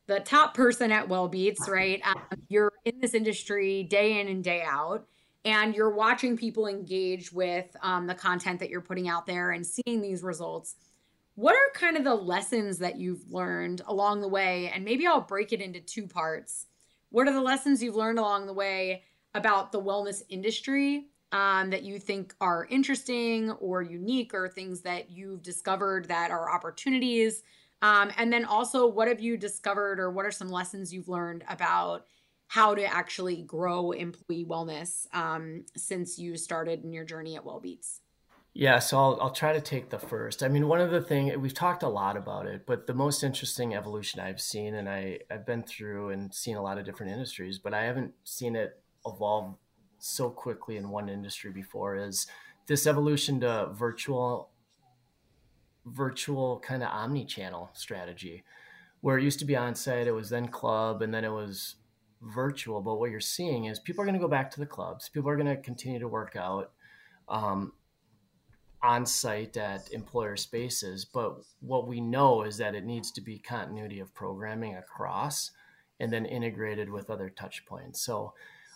the 0.06 0.20
top 0.20 0.54
person 0.54 0.92
at 0.92 1.08
Wellbeats, 1.08 1.68
right? 1.68 2.02
Um, 2.06 2.22
you're 2.50 2.74
in 2.86 3.00
this 3.00 3.14
industry 3.14 3.84
day 3.84 4.20
in 4.20 4.28
and 4.28 4.44
day 4.44 4.62
out, 4.64 5.08
and 5.46 5.74
you're 5.74 5.90
watching 5.90 6.38
people 6.38 6.68
engage 6.68 7.32
with 7.32 7.76
um, 7.82 8.06
the 8.08 8.16
content 8.16 8.60
that 8.60 8.70
you're 8.70 8.82
putting 8.82 9.08
out 9.08 9.26
there 9.26 9.52
and 9.52 9.66
seeing 9.66 10.02
these 10.02 10.22
results. 10.24 10.76
What 11.36 11.56
are 11.56 11.72
kind 11.74 11.98
of 11.98 12.04
the 12.04 12.14
lessons 12.14 12.78
that 12.78 13.00
you've 13.00 13.32
learned 13.32 13.82
along 13.88 14.22
the 14.22 14.28
way? 14.28 14.72
And 14.74 14.86
maybe 14.86 15.08
I'll 15.08 15.22
break 15.22 15.52
it 15.52 15.62
into 15.62 15.80
two 15.80 16.08
parts. 16.08 16.68
What 17.14 17.28
are 17.28 17.34
the 17.34 17.42
lessons 17.42 17.84
you've 17.84 17.96
learned 17.96 18.18
along 18.18 18.48
the 18.48 18.54
way 18.54 19.04
about 19.36 19.72
the 19.72 19.80
wellness 19.80 20.24
industry 20.30 21.10
um, 21.32 21.70
that 21.70 21.84
you 21.84 22.00
think 22.00 22.34
are 22.42 22.66
interesting 22.72 23.52
or 23.52 23.84
unique 23.84 24.34
or 24.34 24.50
things 24.50 24.82
that 24.82 25.12
you've 25.12 25.44
discovered 25.44 26.08
that 26.08 26.32
are 26.32 26.50
opportunities? 26.50 27.44
Um, 27.84 28.12
and 28.18 28.34
then 28.34 28.46
also, 28.46 28.88
what 28.88 29.08
have 29.08 29.20
you 29.20 29.38
discovered 29.38 30.00
or 30.00 30.10
what 30.10 30.26
are 30.26 30.32
some 30.32 30.50
lessons 30.50 30.92
you've 30.92 31.08
learned 31.08 31.44
about 31.48 32.08
how 32.48 32.74
to 32.74 32.84
actually 32.84 33.44
grow 33.44 33.92
employee 33.92 34.48
wellness 34.50 35.06
um, 35.14 35.66
since 35.78 36.18
you 36.18 36.36
started 36.36 36.84
in 36.84 36.92
your 36.92 37.06
journey 37.06 37.36
at 37.36 37.46
Wellbeats? 37.46 38.00
Yeah, 38.56 38.78
so 38.78 39.00
I'll, 39.00 39.18
I'll 39.20 39.32
try 39.32 39.54
to 39.54 39.62
take 39.62 39.90
the 39.90 39.98
first. 39.98 40.44
I 40.44 40.48
mean, 40.48 40.68
one 40.68 40.80
of 40.80 40.92
the 40.92 41.02
things 41.02 41.36
we've 41.38 41.56
talked 41.56 41.82
a 41.82 41.90
lot 41.90 42.16
about 42.16 42.46
it, 42.46 42.68
but 42.68 42.86
the 42.86 42.94
most 42.94 43.24
interesting 43.24 43.74
evolution 43.74 44.20
I've 44.20 44.40
seen, 44.40 44.76
and 44.76 44.88
I, 44.88 45.20
I've 45.32 45.46
been 45.46 45.64
through 45.64 46.12
and 46.12 46.32
seen 46.32 46.56
a 46.56 46.62
lot 46.62 46.78
of 46.78 46.86
different 46.86 47.12
industries, 47.12 47.58
but 47.58 47.74
I 47.74 47.84
haven't 47.84 48.14
seen 48.24 48.56
it 48.56 48.80
evolve 49.08 49.56
so 49.98 50.30
quickly 50.30 50.78
in 50.78 50.90
one 50.90 51.10
industry 51.10 51.52
before, 51.52 51.96
is 51.96 52.28
this 52.68 52.86
evolution 52.86 53.40
to 53.40 53.70
virtual, 53.74 54.50
virtual 55.88 56.60
kind 56.60 56.84
of 56.84 56.90
omni-channel 56.90 57.72
strategy, 57.74 58.44
where 59.02 59.18
it 59.18 59.24
used 59.24 59.40
to 59.40 59.46
be 59.46 59.56
on 59.56 59.74
site, 59.74 60.06
it 60.06 60.12
was 60.12 60.30
then 60.30 60.48
club, 60.48 61.02
and 61.02 61.12
then 61.12 61.24
it 61.24 61.32
was 61.32 61.76
virtual. 62.22 62.82
But 62.82 63.00
what 63.00 63.10
you're 63.10 63.20
seeing 63.20 63.66
is 63.66 63.80
people 63.80 64.04
are 64.04 64.06
going 64.06 64.14
to 64.14 64.22
go 64.22 64.28
back 64.28 64.52
to 64.52 64.60
the 64.60 64.68
clubs, 64.68 65.10
people 65.10 65.32
are 65.32 65.38
going 65.38 65.48
to 65.48 65.58
continue 65.58 66.00
to 66.00 66.08
work 66.08 66.36
out. 66.36 66.72
Um, 67.28 67.74
on 68.84 69.06
site 69.06 69.56
at 69.58 69.92
employer 69.92 70.36
spaces. 70.36 71.06
But 71.06 71.38
what 71.62 71.88
we 71.88 72.02
know 72.02 72.44
is 72.44 72.58
that 72.58 72.76
it 72.76 72.86
needs 72.86 73.12
to 73.14 73.22
be 73.22 73.40
continuity 73.40 74.00
of 74.00 74.14
programming 74.14 74.76
across 74.76 75.52
and 76.00 76.12
then 76.12 76.26
integrated 76.26 76.90
with 76.90 77.10
other 77.10 77.30
touch 77.30 77.66
points. 77.66 78.02
So 78.02 78.34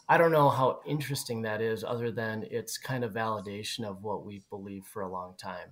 I 0.08 0.18
don't 0.18 0.32
know 0.32 0.50
how 0.50 0.80
interesting 0.88 1.42
that 1.42 1.62
is, 1.62 1.84
other 1.84 2.12
than 2.12 2.46
it's 2.50 2.78
kind 2.78 3.04
of 3.04 3.12
validation 3.12 3.84
of 3.84 4.04
what 4.04 4.26
we've 4.26 4.50
believed 4.50 4.88
for 4.88 5.02
a 5.02 5.12
long 5.12 5.36
time. 5.38 5.72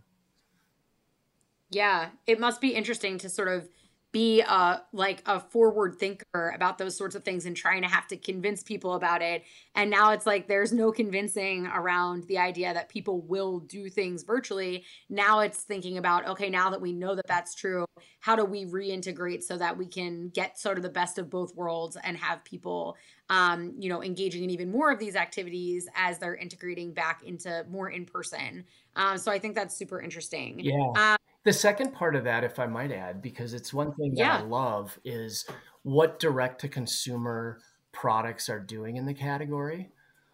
Yeah, 1.69 2.09
it 2.27 2.39
must 2.39 2.59
be 2.59 2.75
interesting 2.75 3.17
to 3.19 3.29
sort 3.29 3.47
of 3.47 3.69
be 4.15 4.39
a 4.39 4.81
like 4.93 5.21
a 5.25 5.41
forward 5.41 5.99
thinker 5.99 6.53
about 6.55 6.77
those 6.77 6.95
sorts 6.95 7.15
of 7.15 7.25
things 7.25 7.45
and 7.45 7.53
trying 7.53 7.81
to 7.81 7.87
have 7.89 8.07
to 8.07 8.15
convince 8.15 8.63
people 8.63 8.93
about 8.93 9.21
it. 9.21 9.43
And 9.75 9.91
now 9.91 10.11
it's 10.11 10.25
like 10.25 10.47
there's 10.47 10.71
no 10.71 10.93
convincing 10.93 11.67
around 11.67 12.23
the 12.29 12.37
idea 12.37 12.73
that 12.73 12.87
people 12.87 13.19
will 13.19 13.59
do 13.59 13.89
things 13.89 14.23
virtually. 14.23 14.85
Now 15.09 15.41
it's 15.41 15.63
thinking 15.63 15.97
about 15.97 16.25
okay 16.29 16.49
now 16.49 16.69
that 16.69 16.79
we 16.79 16.93
know 16.93 17.13
that 17.13 17.27
that's 17.27 17.53
true 17.55 17.85
how 18.21 18.37
do 18.37 18.45
we 18.45 18.63
reintegrate 18.65 19.43
so 19.43 19.57
that 19.57 19.77
we 19.77 19.85
can 19.85 20.29
get 20.29 20.57
sort 20.57 20.77
of 20.77 20.83
the 20.83 20.89
best 20.89 21.17
of 21.17 21.29
both 21.29 21.53
worlds 21.53 21.97
and 22.01 22.15
have 22.15 22.41
people 22.45 22.95
um, 23.29 23.73
you 23.77 23.89
know 23.89 24.01
engaging 24.01 24.45
in 24.45 24.49
even 24.49 24.71
more 24.71 24.91
of 24.91 24.97
these 24.97 25.17
activities 25.17 25.89
as 25.93 26.19
they're 26.19 26.35
integrating 26.35 26.93
back 26.93 27.21
into 27.23 27.65
more 27.69 27.89
in 27.89 28.05
person? 28.05 28.63
Um, 28.95 29.17
so 29.17 29.29
i 29.29 29.37
think 29.37 29.55
that's 29.55 29.75
super 29.75 29.99
interesting. 29.99 30.61
Yeah. 30.61 30.93
Um, 30.95 31.17
the 31.45 31.53
second 31.53 31.93
part 31.93 32.15
of 32.15 32.25
that, 32.25 32.43
if 32.43 32.59
I 32.59 32.65
might 32.65 32.91
add, 32.91 33.21
because 33.21 33.53
it's 33.53 33.73
one 33.73 33.93
thing 33.93 34.15
that 34.15 34.19
yeah. 34.19 34.37
I 34.39 34.41
love, 34.41 34.99
is 35.05 35.45
what 35.83 36.19
direct 36.19 36.61
to 36.61 36.67
consumer 36.67 37.59
products 37.91 38.49
are 38.49 38.59
doing 38.59 38.97
in 38.97 39.05
the 39.05 39.13
category. 39.13 39.91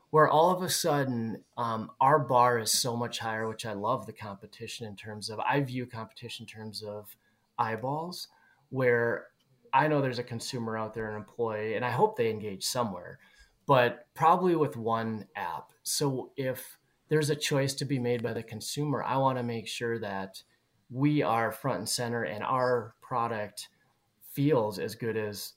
Where 0.10 0.28
all 0.28 0.50
of 0.50 0.62
a 0.62 0.70
sudden 0.70 1.44
um, 1.58 1.92
our 2.02 2.20
bar 2.20 2.60
is 2.60 2.72
so 2.72 2.98
much 2.98 3.20
higher, 3.20 3.48
which 3.48 3.66
I 3.66 3.74
love 3.74 4.06
the 4.06 4.14
competition 4.14 4.88
in 4.88 4.96
terms 4.96 5.30
of, 5.30 5.40
I 5.40 5.62
view 5.62 5.86
competition 5.86 6.44
in 6.44 6.48
terms 6.48 6.84
of 6.84 7.16
eyeballs, 7.58 8.28
where 8.70 9.28
I 9.74 9.88
know 9.88 10.02
there's 10.02 10.20
a 10.20 10.24
consumer 10.24 10.78
out 10.78 10.94
there, 10.94 11.10
an 11.10 11.16
employee, 11.16 11.76
and 11.76 11.86
I 11.86 11.92
hope 11.92 12.18
they 12.18 12.30
engage 12.30 12.64
somewhere, 12.64 13.20
but 13.68 14.08
probably 14.14 14.56
with 14.56 14.76
one 14.76 15.28
app. 15.36 15.72
So 15.84 16.32
if 16.36 16.78
there's 17.08 17.30
a 17.30 17.36
choice 17.36 17.74
to 17.76 17.86
be 17.86 18.00
made 18.00 18.22
by 18.22 18.34
the 18.34 18.44
consumer, 18.44 19.04
I 19.04 19.18
want 19.18 19.38
to 19.38 19.44
make 19.44 19.68
sure 19.68 19.98
that 20.00 20.44
we 20.92 21.24
are 21.24 21.52
front 21.52 21.80
and 21.80 21.90
center 21.90 22.24
and 22.24 22.44
our 22.44 22.94
product 23.02 23.70
feels 24.34 24.78
as 24.78 24.94
good 24.94 25.18
as 25.18 25.54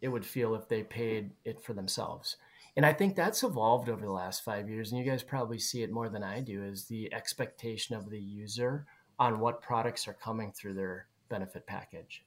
it 0.00 0.08
would 0.08 0.24
feel 0.24 0.54
if 0.54 0.68
they 0.68 0.82
paid 0.82 1.30
it 1.44 1.62
for 1.62 1.72
themselves. 1.72 2.36
And 2.76 2.84
I 2.84 2.92
think 2.92 3.14
that's 3.14 3.42
evolved 3.42 3.88
over 3.88 4.04
the 4.04 4.12
last 4.12 4.44
five 4.44 4.68
years. 4.68 4.90
And 4.90 4.98
you 4.98 5.10
guys 5.10 5.22
probably 5.22 5.58
see 5.58 5.82
it 5.82 5.92
more 5.92 6.08
than 6.08 6.22
I 6.22 6.40
do 6.40 6.62
is 6.62 6.84
the 6.84 7.12
expectation 7.14 7.94
of 7.94 8.10
the 8.10 8.20
user 8.20 8.86
on 9.18 9.38
what 9.38 9.62
products 9.62 10.06
are 10.08 10.14
coming 10.14 10.52
through 10.52 10.74
their 10.74 11.06
benefit 11.28 11.66
package. 11.66 12.24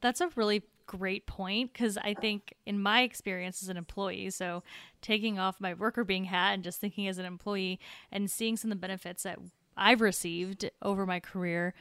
That's 0.00 0.20
a 0.20 0.28
really 0.36 0.62
great 0.86 1.26
point 1.26 1.72
because 1.72 1.96
I 1.98 2.14
think 2.14 2.54
in 2.66 2.82
my 2.82 3.02
experience 3.02 3.62
as 3.62 3.68
an 3.68 3.76
employee, 3.76 4.30
so 4.30 4.62
taking 5.00 5.38
off 5.38 5.60
my 5.60 5.74
worker 5.74 6.04
being 6.04 6.24
hat 6.24 6.54
and 6.54 6.64
just 6.64 6.80
thinking 6.80 7.08
as 7.08 7.18
an 7.18 7.26
employee 7.26 7.80
and 8.12 8.30
seeing 8.30 8.56
some 8.56 8.70
of 8.70 8.76
the 8.76 8.80
benefits 8.80 9.22
that 9.22 9.38
I've 9.76 10.00
received 10.00 10.70
over 10.82 11.06
my 11.06 11.20
career, 11.20 11.74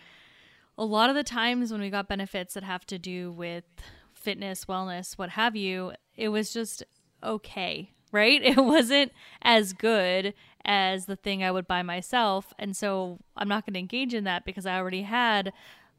a 0.78 0.86
lot 0.86 1.10
of 1.10 1.16
the 1.16 1.24
times 1.24 1.72
when 1.72 1.82
we 1.82 1.90
got 1.90 2.08
benefits 2.08 2.54
that 2.54 2.64
have 2.64 2.86
to 2.86 2.98
do 2.98 3.32
with 3.32 3.66
fitness, 4.14 4.66
wellness, 4.66 5.18
what 5.18 5.32
have 5.32 5.56
you, 5.56 5.94
it 6.16 6.30
was 6.30 6.54
just 6.54 6.84
okay, 7.24 7.92
right? 8.12 8.42
It 8.42 8.58
wasn't 8.58 9.12
as 9.42 9.74
good 9.74 10.34
as 10.66 11.06
the 11.06 11.16
thing 11.16 11.44
I 11.44 11.52
would 11.52 11.68
buy 11.68 11.84
myself. 11.84 12.54
And 12.58 12.76
so 12.76 13.20
I'm 13.36 13.48
not 13.48 13.66
going 13.66 13.74
to 13.74 13.80
engage 13.80 14.14
in 14.14 14.24
that 14.24 14.46
because 14.46 14.66
I 14.66 14.78
already 14.78 15.04
had, 15.04 15.54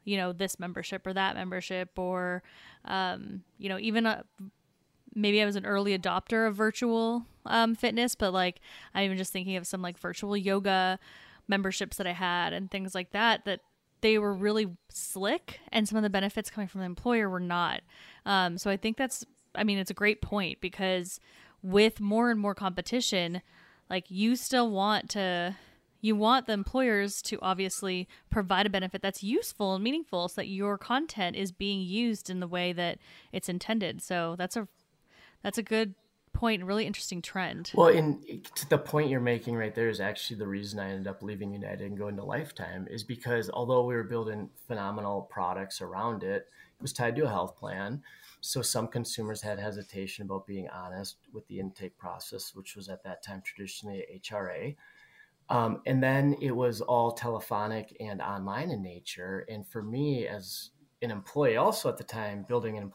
you 0.05 0.16
know, 0.16 0.33
this 0.33 0.59
membership 0.59 1.07
or 1.07 1.12
that 1.12 1.37
membership 1.37 1.98
or, 1.98 2.42
um, 2.85 3.42
you 3.59 3.68
know, 3.68 3.79
even 3.79 4.07
a, 4.07 4.24
maybe 5.14 5.42
I 5.42 5.44
was 5.44 5.57
an 5.57 5.66
early 5.66 5.96
adopter 5.96 6.46
of 6.48 6.55
virtual 6.55 7.26
um, 7.46 7.74
fitness, 7.74 8.14
but 8.14 8.33
like 8.33 8.61
I'm 8.94 9.05
even 9.05 9.18
just 9.18 9.33
thinking 9.33 9.57
of 9.57 9.66
some 9.66 9.83
like 9.83 9.98
virtual 9.98 10.37
yoga 10.37 10.98
memberships 11.51 11.99
that 11.99 12.07
I 12.07 12.13
had 12.13 12.55
and 12.55 12.71
things 12.71 12.95
like 12.95 13.11
that 13.11 13.45
that 13.45 13.61
they 14.01 14.19
were 14.19 14.33
really 14.33 14.69
slick 14.89 15.61
and 15.71 15.87
some 15.87 15.97
of 15.97 16.03
the 16.03 16.09
benefits 16.09 16.49
coming 16.49 16.69
from 16.69 16.81
the 16.81 16.87
employer 16.87 17.29
were 17.29 17.41
not. 17.41 17.83
Um, 18.25 18.57
so 18.57 18.71
I 18.71 18.79
think 18.79 18.97
that's 18.97 19.27
I 19.55 19.65
mean 19.65 19.79
it's 19.79 19.91
a 19.91 19.95
great 19.95 20.23
point 20.23 20.61
because 20.63 21.21
with 21.63 22.01
more 22.01 22.31
and 22.31 22.41
more 22.41 22.55
competition, 22.55 23.43
like 23.91 24.07
you 24.09 24.37
still 24.37 24.71
want 24.71 25.11
to 25.11 25.57
you 26.01 26.17
want 26.17 26.47
the 26.47 26.55
employers 26.55 27.21
to 27.21 27.39
obviously 27.43 28.09
provide 28.31 28.65
a 28.65 28.71
benefit 28.71 29.03
that's 29.03 29.23
useful 29.23 29.75
and 29.75 29.85
meaningful 29.85 30.29
so 30.29 30.41
that 30.41 30.49
your 30.49 30.79
content 30.79 31.37
is 31.37 31.53
being 31.53 31.81
used 31.81 32.31
in 32.31 32.41
the 32.41 32.49
way 32.49 32.73
that 32.73 32.99
it's 33.33 33.51
intended. 33.51 34.01
So 34.01 34.35
that's 34.39 34.57
a 34.57 34.67
that's 35.43 35.59
a 35.59 35.63
good 35.63 35.95
point, 36.33 36.64
really 36.64 36.87
interesting 36.87 37.21
trend. 37.23 37.71
Well, 37.75 37.88
in 37.88 38.43
to 38.55 38.69
the 38.69 38.79
point 38.79 39.11
you're 39.11 39.21
making 39.21 39.57
right 39.57 39.75
there 39.75 39.88
is 39.88 40.01
actually 40.01 40.37
the 40.37 40.47
reason 40.47 40.79
I 40.79 40.90
ended 40.90 41.07
up 41.07 41.23
leaving 41.23 41.53
United 41.53 41.83
and 41.83 41.99
going 41.99 42.16
to 42.16 42.25
Lifetime 42.25 42.87
is 42.90 43.03
because 43.05 43.51
although 43.51 43.85
we 43.85 43.95
were 43.95 44.05
building 44.05 44.49
phenomenal 44.66 45.23
products 45.31 45.81
around 45.81 46.23
it, 46.23 46.49
it 46.79 46.83
was 46.83 46.93
tied 46.93 47.16
to 47.16 47.25
a 47.25 47.29
health 47.29 47.57
plan. 47.57 48.03
So 48.40 48.62
some 48.62 48.88
consumers 48.88 49.43
had 49.43 49.59
hesitation 49.59 50.25
about 50.25 50.47
being 50.47 50.69
honest 50.71 51.16
with 51.33 51.47
the 51.49 51.61
intake 51.61 51.99
process, 51.99 52.55
which 52.55 52.75
was 52.75 52.88
at 52.88 53.05
that 53.05 53.23
time 53.23 53.43
traditionally 53.45 54.05
HRA. 54.25 54.77
Um, 55.51 55.83
and 55.85 56.03
then 56.03 56.37
it 56.40 56.53
was 56.53 56.81
all 56.81 57.12
telephonic 57.12 57.95
and 58.01 58.23
online 58.23 58.71
in 58.71 58.83
nature. 58.83 59.45
And 59.49 59.66
for 59.66 59.83
me, 59.83 60.27
as 60.27 60.71
an 61.03 61.11
employee, 61.11 61.57
also 61.57 61.88
at 61.88 61.99
the 61.99 62.05
time, 62.05 62.47
building 62.49 62.93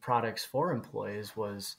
products 0.00 0.44
for 0.44 0.72
employees 0.72 1.36
was 1.36 1.76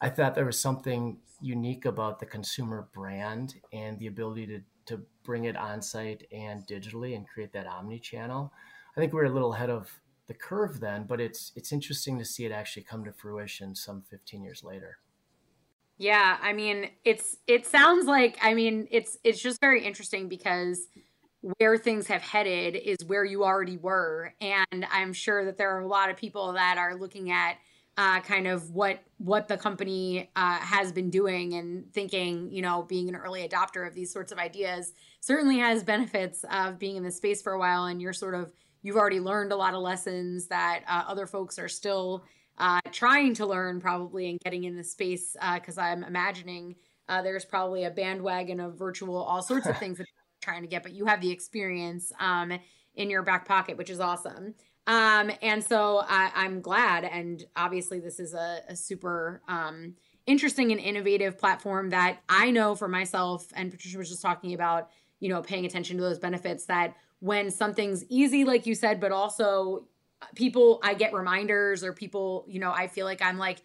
I 0.00 0.08
thought 0.10 0.34
there 0.34 0.44
was 0.44 0.60
something 0.60 1.18
unique 1.40 1.84
about 1.84 2.18
the 2.18 2.26
consumer 2.26 2.88
brand 2.92 3.54
and 3.72 3.98
the 3.98 4.06
ability 4.06 4.46
to, 4.46 4.60
to 4.86 5.02
bring 5.24 5.44
it 5.44 5.56
on 5.56 5.82
site 5.82 6.26
and 6.32 6.66
digitally 6.66 7.16
and 7.16 7.28
create 7.28 7.52
that 7.52 7.66
omni 7.66 7.98
channel. 7.98 8.52
I 8.96 9.00
think 9.00 9.12
we 9.12 9.20
are 9.20 9.26
a 9.26 9.30
little 9.30 9.54
ahead 9.54 9.70
of 9.70 9.90
the 10.26 10.34
curve 10.34 10.80
then, 10.80 11.04
but 11.04 11.20
it's 11.20 11.52
it's 11.54 11.72
interesting 11.72 12.18
to 12.18 12.24
see 12.24 12.44
it 12.44 12.52
actually 12.52 12.84
come 12.84 13.04
to 13.04 13.12
fruition 13.12 13.74
some 13.74 14.02
15 14.10 14.42
years 14.42 14.64
later. 14.64 14.98
Yeah, 15.98 16.38
I 16.40 16.52
mean, 16.52 16.90
it's 17.04 17.36
it 17.46 17.66
sounds 17.66 18.06
like 18.06 18.38
I 18.42 18.54
mean, 18.54 18.88
it's 18.90 19.18
it's 19.22 19.40
just 19.40 19.60
very 19.60 19.84
interesting 19.84 20.28
because 20.28 20.86
where 21.58 21.76
things 21.76 22.06
have 22.06 22.22
headed 22.22 22.74
is 22.74 23.04
where 23.06 23.24
you 23.24 23.44
already 23.44 23.76
were 23.76 24.32
and 24.40 24.86
I'm 24.90 25.12
sure 25.12 25.44
that 25.44 25.58
there 25.58 25.76
are 25.76 25.80
a 25.80 25.86
lot 25.86 26.08
of 26.08 26.16
people 26.16 26.54
that 26.54 26.78
are 26.78 26.94
looking 26.94 27.30
at 27.30 27.58
uh, 27.96 28.20
kind 28.20 28.46
of 28.46 28.70
what 28.70 29.00
what 29.18 29.48
the 29.48 29.56
company 29.56 30.30
uh, 30.36 30.58
has 30.58 30.90
been 30.92 31.10
doing 31.10 31.54
and 31.54 31.92
thinking 31.92 32.50
you 32.50 32.60
know 32.60 32.82
being 32.82 33.08
an 33.08 33.14
early 33.16 33.46
adopter 33.48 33.86
of 33.86 33.94
these 33.94 34.12
sorts 34.12 34.32
of 34.32 34.38
ideas 34.38 34.92
certainly 35.20 35.58
has 35.58 35.82
benefits 35.84 36.44
of 36.50 36.78
being 36.78 36.96
in 36.96 37.02
the 37.02 37.10
space 37.10 37.40
for 37.40 37.52
a 37.52 37.58
while. 37.58 37.84
And 37.84 38.02
you're 38.02 38.12
sort 38.12 38.34
of 38.34 38.52
you've 38.84 38.96
already 38.96 39.18
learned 39.18 39.50
a 39.50 39.56
lot 39.56 39.74
of 39.74 39.80
lessons 39.80 40.46
that 40.46 40.84
uh, 40.86 41.02
other 41.08 41.26
folks 41.26 41.58
are 41.58 41.68
still 41.68 42.24
uh, 42.58 42.80
trying 42.92 43.34
to 43.34 43.46
learn 43.46 43.80
probably 43.80 44.30
and 44.30 44.38
getting 44.40 44.64
in 44.64 44.76
the 44.76 44.84
space 44.84 45.36
because 45.54 45.76
uh, 45.76 45.82
i'm 45.82 46.04
imagining 46.04 46.76
uh, 47.08 47.20
there's 47.20 47.44
probably 47.44 47.84
a 47.84 47.90
bandwagon 47.90 48.60
of 48.60 48.78
virtual 48.78 49.16
all 49.16 49.42
sorts 49.42 49.66
of 49.66 49.76
things 49.80 49.98
that 49.98 50.06
you're 50.06 50.52
trying 50.52 50.62
to 50.62 50.68
get 50.68 50.84
but 50.84 50.92
you 50.92 51.04
have 51.04 51.20
the 51.20 51.30
experience 51.30 52.12
um, 52.20 52.52
in 52.94 53.10
your 53.10 53.22
back 53.22 53.48
pocket 53.48 53.76
which 53.76 53.90
is 53.90 53.98
awesome 53.98 54.54
um, 54.86 55.30
and 55.40 55.64
so 55.64 56.02
I, 56.06 56.30
I'm 56.34 56.60
glad. 56.60 57.04
And 57.04 57.44
obviously, 57.56 58.00
this 58.00 58.20
is 58.20 58.34
a, 58.34 58.60
a 58.68 58.76
super 58.76 59.42
um, 59.48 59.94
interesting 60.26 60.72
and 60.72 60.80
innovative 60.80 61.38
platform 61.38 61.90
that 61.90 62.18
I 62.28 62.50
know 62.50 62.74
for 62.74 62.88
myself. 62.88 63.46
And 63.54 63.70
Patricia 63.70 63.98
was 63.98 64.08
just 64.08 64.22
talking 64.22 64.54
about, 64.54 64.90
you 65.20 65.28
know, 65.28 65.42
paying 65.42 65.64
attention 65.64 65.96
to 65.96 66.02
those 66.02 66.18
benefits 66.18 66.66
that 66.66 66.96
when 67.20 67.50
something's 67.50 68.04
easy, 68.10 68.44
like 68.44 68.66
you 68.66 68.74
said, 68.74 69.00
but 69.00 69.12
also 69.12 69.86
people, 70.34 70.80
I 70.82 70.94
get 70.94 71.14
reminders 71.14 71.82
or 71.82 71.92
people, 71.92 72.44
you 72.46 72.58
know, 72.58 72.70
I 72.70 72.86
feel 72.86 73.06
like 73.06 73.22
I'm 73.22 73.38
like, 73.38 73.62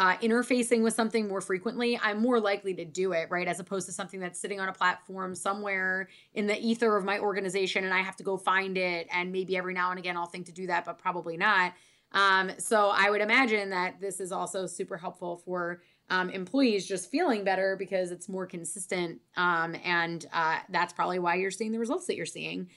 uh, 0.00 0.16
interfacing 0.22 0.82
with 0.82 0.94
something 0.94 1.28
more 1.28 1.42
frequently, 1.42 2.00
I'm 2.02 2.22
more 2.22 2.40
likely 2.40 2.72
to 2.72 2.86
do 2.86 3.12
it, 3.12 3.30
right? 3.30 3.46
As 3.46 3.60
opposed 3.60 3.84
to 3.84 3.92
something 3.92 4.18
that's 4.18 4.40
sitting 4.40 4.58
on 4.58 4.66
a 4.66 4.72
platform 4.72 5.34
somewhere 5.34 6.08
in 6.32 6.46
the 6.46 6.58
ether 6.58 6.96
of 6.96 7.04
my 7.04 7.18
organization 7.18 7.84
and 7.84 7.92
I 7.92 8.00
have 8.00 8.16
to 8.16 8.22
go 8.22 8.38
find 8.38 8.78
it. 8.78 9.08
And 9.12 9.30
maybe 9.30 9.58
every 9.58 9.74
now 9.74 9.90
and 9.90 9.98
again 9.98 10.16
I'll 10.16 10.24
think 10.24 10.46
to 10.46 10.52
do 10.52 10.66
that, 10.68 10.86
but 10.86 10.98
probably 10.98 11.36
not. 11.36 11.74
Um, 12.12 12.50
so 12.56 12.90
I 12.94 13.10
would 13.10 13.20
imagine 13.20 13.68
that 13.70 14.00
this 14.00 14.20
is 14.20 14.32
also 14.32 14.66
super 14.66 14.96
helpful 14.96 15.36
for 15.36 15.82
um, 16.08 16.30
employees 16.30 16.88
just 16.88 17.10
feeling 17.10 17.44
better 17.44 17.76
because 17.76 18.10
it's 18.10 18.26
more 18.26 18.46
consistent. 18.46 19.20
Um, 19.36 19.76
and 19.84 20.24
uh, 20.32 20.60
that's 20.70 20.94
probably 20.94 21.18
why 21.18 21.34
you're 21.34 21.50
seeing 21.50 21.72
the 21.72 21.78
results 21.78 22.06
that 22.06 22.16
you're 22.16 22.24
seeing. 22.24 22.70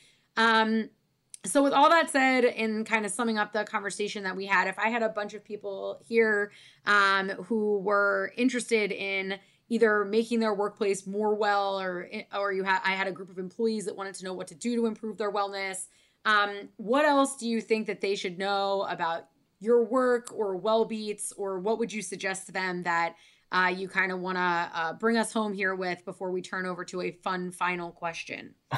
So 1.45 1.61
with 1.61 1.73
all 1.73 1.89
that 1.89 2.09
said 2.09 2.45
and 2.45 2.85
kind 2.85 3.05
of 3.05 3.11
summing 3.11 3.37
up 3.37 3.51
the 3.51 3.65
conversation 3.65 4.23
that 4.23 4.35
we 4.35 4.45
had 4.45 4.67
if 4.67 4.79
i 4.79 4.87
had 4.87 5.03
a 5.03 5.09
bunch 5.09 5.33
of 5.33 5.43
people 5.43 6.01
here 6.07 6.51
um, 6.85 7.29
who 7.29 7.79
were 7.79 8.31
interested 8.37 8.91
in 8.91 9.37
either 9.69 10.05
making 10.05 10.39
their 10.39 10.53
workplace 10.53 11.05
more 11.05 11.35
well 11.35 11.79
or 11.79 12.09
or 12.33 12.53
you 12.53 12.63
had 12.63 12.79
i 12.85 12.91
had 12.91 13.07
a 13.07 13.11
group 13.11 13.29
of 13.29 13.37
employees 13.37 13.85
that 13.85 13.95
wanted 13.95 14.15
to 14.15 14.23
know 14.23 14.33
what 14.33 14.47
to 14.47 14.55
do 14.55 14.75
to 14.75 14.85
improve 14.85 15.17
their 15.17 15.31
wellness 15.31 15.87
um, 16.25 16.69
what 16.77 17.05
else 17.05 17.35
do 17.35 17.47
you 17.47 17.59
think 17.59 17.87
that 17.87 17.99
they 17.99 18.15
should 18.15 18.37
know 18.37 18.85
about 18.89 19.27
your 19.59 19.83
work 19.83 20.29
or 20.33 20.59
Wellbeats 20.59 21.33
or 21.37 21.59
what 21.59 21.79
would 21.79 21.91
you 21.91 22.01
suggest 22.01 22.45
to 22.47 22.51
them 22.51 22.83
that 22.83 23.15
uh, 23.51 23.71
you 23.75 23.87
kind 23.87 24.11
of 24.11 24.19
want 24.19 24.37
to 24.37 24.41
uh, 24.41 24.93
bring 24.93 25.17
us 25.17 25.31
home 25.31 25.53
here 25.53 25.75
with 25.75 26.03
before 26.05 26.31
we 26.31 26.41
turn 26.41 26.65
over 26.65 26.83
to 26.83 27.01
a 27.01 27.11
fun 27.11 27.51
final 27.51 27.91
question 27.91 28.55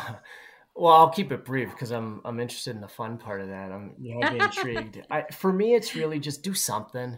Well, 0.75 0.93
I'll 0.93 1.09
keep 1.09 1.31
it 1.31 1.45
brief 1.45 1.71
because 1.71 1.91
I'm 1.91 2.21
I'm 2.25 2.39
interested 2.39 2.75
in 2.75 2.81
the 2.81 2.87
fun 2.87 3.17
part 3.17 3.41
of 3.41 3.47
that. 3.47 3.71
I'm 3.71 3.93
you 3.97 4.19
know, 4.19 4.27
intrigued. 4.27 5.01
I, 5.09 5.23
for 5.31 5.53
me, 5.53 5.73
it's 5.73 5.95
really 5.95 6.19
just 6.19 6.43
do 6.43 6.53
something. 6.53 7.17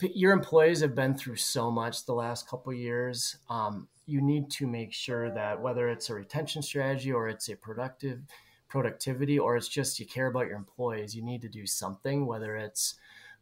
Your 0.00 0.32
employees 0.32 0.80
have 0.80 0.94
been 0.94 1.16
through 1.16 1.36
so 1.36 1.72
much 1.72 2.06
the 2.06 2.14
last 2.14 2.48
couple 2.48 2.72
years. 2.72 3.36
Um, 3.50 3.88
you 4.06 4.20
need 4.20 4.48
to 4.52 4.66
make 4.68 4.92
sure 4.92 5.30
that 5.32 5.60
whether 5.60 5.88
it's 5.88 6.08
a 6.08 6.14
retention 6.14 6.62
strategy 6.62 7.12
or 7.12 7.28
it's 7.28 7.48
a 7.48 7.56
productive 7.56 8.20
productivity 8.68 9.40
or 9.40 9.56
it's 9.56 9.66
just 9.66 9.98
you 9.98 10.06
care 10.06 10.28
about 10.28 10.46
your 10.46 10.56
employees, 10.56 11.16
you 11.16 11.22
need 11.24 11.42
to 11.42 11.48
do 11.48 11.66
something. 11.66 12.26
Whether 12.26 12.56
it's 12.56 12.94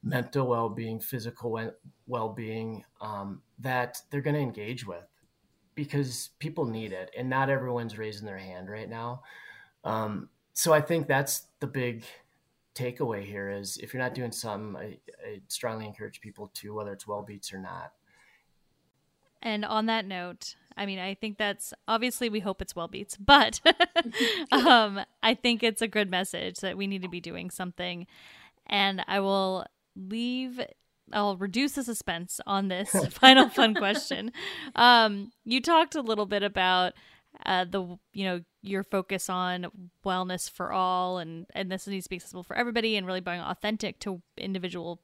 mental 0.03 0.47
well-being, 0.47 0.99
physical 0.99 1.73
well-being, 2.07 2.85
um, 3.03 3.43
that 3.59 3.99
they're 4.11 4.23
going 4.23 4.37
to 4.37 4.41
engage 4.41 4.87
with 4.87 5.05
because 5.77 6.31
people 6.41 6.65
need 6.65 6.93
it 6.93 7.13
and 7.17 7.31
not 7.31 7.49
everyone's 7.49 7.97
raising 7.97 8.27
their 8.27 8.39
hand 8.39 8.69
right 8.69 8.91
now. 8.91 9.23
Um, 9.85 10.29
so 10.57 10.73
i 10.73 10.81
think 10.81 11.07
that's 11.07 11.47
the 11.61 11.67
big 11.67 12.03
takeaway 12.75 13.25
here 13.25 13.51
is 13.51 13.77
if 13.77 13.95
you're 13.95 14.03
not 14.03 14.15
doing 14.15 14.33
something 14.33 14.77
I, 14.77 14.99
I 15.25 15.41
strongly 15.49 15.87
encourage 15.87 16.21
people 16.21 16.51
to 16.55 16.75
whether 16.75 16.93
it's 16.93 17.05
Wellbeats 17.05 17.55
or 17.55 17.59
not. 17.59 17.93
And 19.41 19.65
on 19.65 19.87
that 19.87 20.07
note 20.07 20.57
i 20.77 20.85
mean 20.85 20.99
i 20.99 21.15
think 21.15 21.39
that's 21.39 21.73
obviously 21.87 22.29
we 22.29 22.41
hope 22.41 22.61
it's 22.61 22.73
Wellbeats 22.73 23.17
but 23.21 23.61
um, 24.53 25.01
i 25.23 25.35
think 25.35 25.63
it's 25.63 25.83
a 25.83 25.89
good 25.89 26.11
message 26.11 26.59
that 26.61 26.77
we 26.77 26.87
need 26.87 27.03
to 27.03 27.09
be 27.09 27.21
doing 27.21 27.51
something. 27.51 28.07
And 28.67 29.05
i 29.07 29.21
will 29.21 29.67
leave 29.95 30.61
I'll 31.13 31.37
reduce 31.37 31.73
the 31.73 31.85
suspense 31.85 32.41
on 32.47 32.69
this 32.69 32.91
final 33.11 33.49
fun 33.49 33.75
question. 33.75 34.33
Um, 34.75 35.31
you 35.45 35.61
talked 35.61 35.95
a 35.95 36.03
little 36.03 36.27
bit 36.27 36.43
about 36.43 36.95
uh, 37.45 37.65
the 37.65 37.99
you 38.13 38.25
know 38.25 38.41
your 38.63 38.83
focus 38.83 39.29
on 39.29 39.67
wellness 40.05 40.51
for 40.51 40.73
all 40.73 41.19
and 41.19 41.47
and 41.55 41.71
this 41.71 41.87
needs 41.87 42.07
to 42.07 42.11
be 42.11 42.17
accessible 42.17 42.43
for 42.43 42.57
everybody 42.57 42.97
and 42.97 43.07
really 43.07 43.21
being 43.21 43.41
authentic 43.41 44.01
to 44.01 44.23
individual 44.39 45.01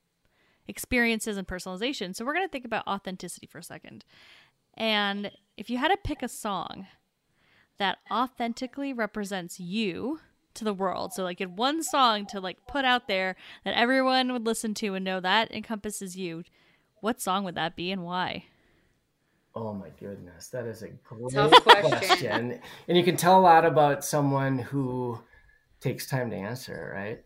experiences 0.67 1.37
and 1.37 1.47
personalization. 1.47 2.15
So 2.15 2.25
we're 2.25 2.35
going 2.35 2.47
to 2.47 2.53
think 2.53 2.65
about 2.65 2.87
authenticity 2.87 3.47
for 3.47 3.59
a 3.59 3.63
second. 3.63 4.05
And 4.75 5.31
if 5.57 5.69
you 5.69 5.79
had 5.79 5.89
to 5.89 5.97
pick 5.97 6.23
a 6.23 6.29
song 6.29 6.87
that 7.79 7.99
authentically 8.11 8.93
represents 8.93 9.59
you 9.59 10.21
to 10.55 10.65
the 10.65 10.75
world. 10.75 11.13
So 11.13 11.23
like 11.23 11.41
in 11.41 11.57
one 11.57 11.83
song 11.83 12.27
to 12.27 12.41
like 12.41 12.59
put 12.67 12.85
out 12.85 13.09
there 13.09 13.37
that 13.65 13.75
everyone 13.75 14.33
would 14.33 14.47
listen 14.47 14.75
to 14.75 14.95
and 14.95 15.05
know 15.05 15.21
that 15.21 15.53
encompasses 15.53 16.17
you. 16.17 16.45
What 17.01 17.21
song 17.21 17.45
would 17.45 17.57
that 17.57 17.77
be 17.77 17.91
and 17.91 18.05
why? 18.05 18.45
Oh 19.55 19.75
my 19.75 19.91
goodness, 20.01 20.49
that 20.49 20.65
is 20.65 20.83
a 20.83 20.89
great 20.89 21.31
question. 21.31 21.91
question. 21.91 22.61
And 22.89 22.97
you 22.97 23.05
can 23.05 23.17
tell 23.17 23.39
a 23.39 23.43
lot 23.43 23.67
about 23.67 24.05
someone 24.05 24.59
who 24.59 25.19
takes 25.81 26.07
time 26.07 26.31
to 26.31 26.37
answer, 26.37 26.93
right? 26.95 27.23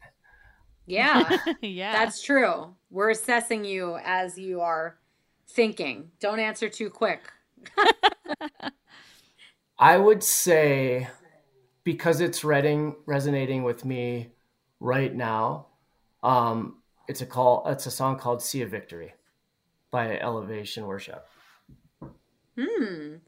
Yeah. 0.86 1.36
yeah. 1.60 1.92
That's 1.92 2.22
true. 2.22 2.74
We're 2.90 3.10
assessing 3.10 3.64
you 3.64 3.98
as 4.04 4.38
you 4.38 4.60
are 4.60 4.96
thinking. 5.48 6.10
Don't 6.20 6.40
answer 6.40 6.68
too 6.68 6.90
quick. 6.90 7.20
I 9.78 9.98
would 9.98 10.22
say 10.22 11.08
because 11.86 12.20
it's 12.20 12.42
reading, 12.42 12.96
resonating 13.06 13.62
with 13.62 13.84
me 13.84 14.32
right 14.80 15.14
now. 15.14 15.68
Um, 16.20 16.82
it's 17.06 17.20
a 17.20 17.26
call. 17.26 17.62
It's 17.68 17.86
a 17.86 17.92
song 17.92 18.18
called 18.18 18.42
"See 18.42 18.60
A 18.62 18.66
Victory" 18.66 19.14
by 19.92 20.18
Elevation 20.18 20.84
Worship. 20.86 21.24
Hmm. 22.58 23.18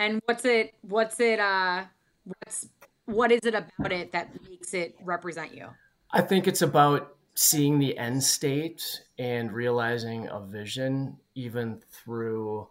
And 0.00 0.20
what's 0.24 0.44
it? 0.44 0.74
What's 0.82 1.20
it? 1.20 1.38
Uh, 1.38 1.84
what's 2.24 2.68
what 3.04 3.30
is 3.30 3.44
it 3.44 3.54
about 3.54 3.92
it 3.92 4.10
that 4.10 4.30
makes 4.50 4.74
it 4.74 4.96
represent 5.04 5.54
you? 5.54 5.68
I 6.10 6.22
think 6.22 6.48
it's 6.48 6.62
about 6.62 7.14
seeing 7.36 7.78
the 7.78 7.96
end 7.96 8.20
state 8.20 8.82
and 9.16 9.52
realizing 9.52 10.26
a 10.26 10.40
vision, 10.40 11.18
even 11.36 11.80
through 11.92 12.66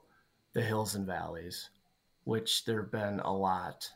the 0.52 0.62
hills 0.62 0.96
and 0.96 1.08
valleys, 1.08 1.70
which 2.26 2.66
there 2.66 2.82
have 2.82 2.92
been 2.92 3.22
a 3.22 3.32
lot 3.32 3.90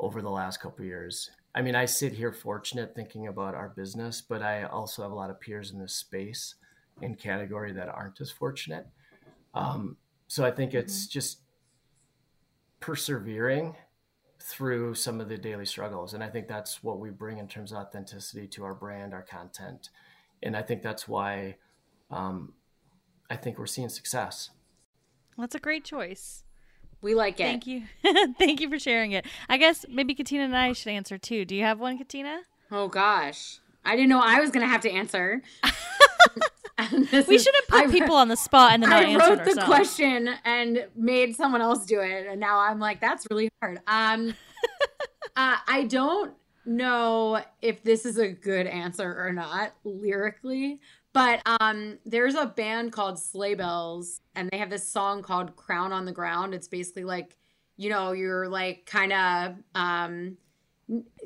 over 0.00 0.22
the 0.22 0.30
last 0.30 0.60
couple 0.60 0.84
years. 0.84 1.30
I 1.54 1.62
mean, 1.62 1.74
I 1.74 1.84
sit 1.84 2.12
here 2.12 2.32
fortunate 2.32 2.94
thinking 2.94 3.26
about 3.26 3.54
our 3.54 3.68
business, 3.68 4.20
but 4.20 4.42
I 4.42 4.64
also 4.64 5.02
have 5.02 5.12
a 5.12 5.14
lot 5.14 5.30
of 5.30 5.40
peers 5.40 5.70
in 5.70 5.78
this 5.78 5.94
space 5.94 6.54
in 7.02 7.14
category 7.14 7.72
that 7.72 7.88
aren't 7.88 8.20
as 8.20 8.30
fortunate. 8.30 8.86
Um, 9.54 9.96
so 10.26 10.44
I 10.44 10.50
think 10.50 10.74
it's 10.74 11.02
mm-hmm. 11.02 11.12
just 11.12 11.40
persevering 12.80 13.76
through 14.42 14.94
some 14.94 15.20
of 15.20 15.28
the 15.28 15.36
daily 15.36 15.66
struggles. 15.66 16.14
And 16.14 16.24
I 16.24 16.30
think 16.30 16.48
that's 16.48 16.82
what 16.82 16.98
we 16.98 17.10
bring 17.10 17.38
in 17.38 17.46
terms 17.46 17.72
of 17.72 17.78
authenticity 17.78 18.46
to 18.48 18.64
our 18.64 18.74
brand, 18.74 19.12
our 19.12 19.22
content. 19.22 19.90
And 20.42 20.56
I 20.56 20.62
think 20.62 20.82
that's 20.82 21.06
why 21.06 21.56
um, 22.10 22.54
I 23.28 23.36
think 23.36 23.58
we're 23.58 23.66
seeing 23.66 23.90
success. 23.90 24.50
That's 25.36 25.54
a 25.54 25.60
great 25.60 25.84
choice. 25.84 26.44
We 27.02 27.14
like 27.14 27.40
it. 27.40 27.44
Thank 27.44 27.66
you. 27.66 27.82
Thank 28.38 28.60
you 28.60 28.68
for 28.68 28.78
sharing 28.78 29.12
it. 29.12 29.24
I 29.48 29.56
guess 29.56 29.86
maybe 29.88 30.14
Katina 30.14 30.44
and 30.44 30.56
I 30.56 30.72
should 30.72 30.90
answer 30.90 31.18
too. 31.18 31.44
Do 31.44 31.54
you 31.54 31.62
have 31.62 31.80
one, 31.80 31.96
Katina? 31.98 32.40
Oh 32.70 32.88
gosh. 32.88 33.58
I 33.84 33.96
didn't 33.96 34.10
know 34.10 34.20
I 34.20 34.40
was 34.40 34.50
going 34.50 34.66
to 34.66 34.70
have 34.70 34.82
to 34.82 34.90
answer. 34.90 35.42
we 36.92 37.38
shouldn't 37.38 37.68
put 37.68 37.86
I, 37.86 37.90
people 37.90 38.14
on 38.14 38.28
the 38.28 38.36
spot 38.36 38.72
and 38.74 38.82
then 38.82 38.92
I 38.92 39.14
wrote 39.16 39.44
the 39.44 39.50
ourselves. 39.50 39.64
question 39.64 40.28
and 40.44 40.86
made 40.96 41.34
someone 41.36 41.60
else 41.60 41.86
do 41.86 42.00
it, 42.00 42.26
and 42.26 42.40
now 42.40 42.58
I'm 42.60 42.78
like, 42.78 43.00
that's 43.00 43.26
really 43.30 43.50
hard. 43.60 43.80
Um, 43.86 44.34
uh, 45.36 45.56
I 45.66 45.86
don't 45.88 46.34
know 46.66 47.42
if 47.62 47.82
this 47.82 48.04
is 48.04 48.18
a 48.18 48.28
good 48.28 48.66
answer 48.66 49.16
or 49.18 49.32
not 49.32 49.74
lyrically, 49.84 50.80
but 51.12 51.40
um, 51.60 51.98
there's 52.04 52.34
a 52.34 52.46
band 52.46 52.92
called 52.92 53.18
Sleigh 53.18 53.54
Bells, 53.54 54.20
and 54.34 54.48
they 54.50 54.58
have 54.58 54.70
this 54.70 54.88
song 54.88 55.22
called 55.22 55.56
"Crown 55.56 55.92
on 55.92 56.04
the 56.04 56.12
Ground." 56.12 56.54
It's 56.54 56.68
basically 56.68 57.04
like, 57.04 57.36
you 57.76 57.90
know, 57.90 58.12
you're 58.12 58.48
like 58.48 58.86
kind 58.86 59.12
of 59.12 59.56
um, 59.74 60.36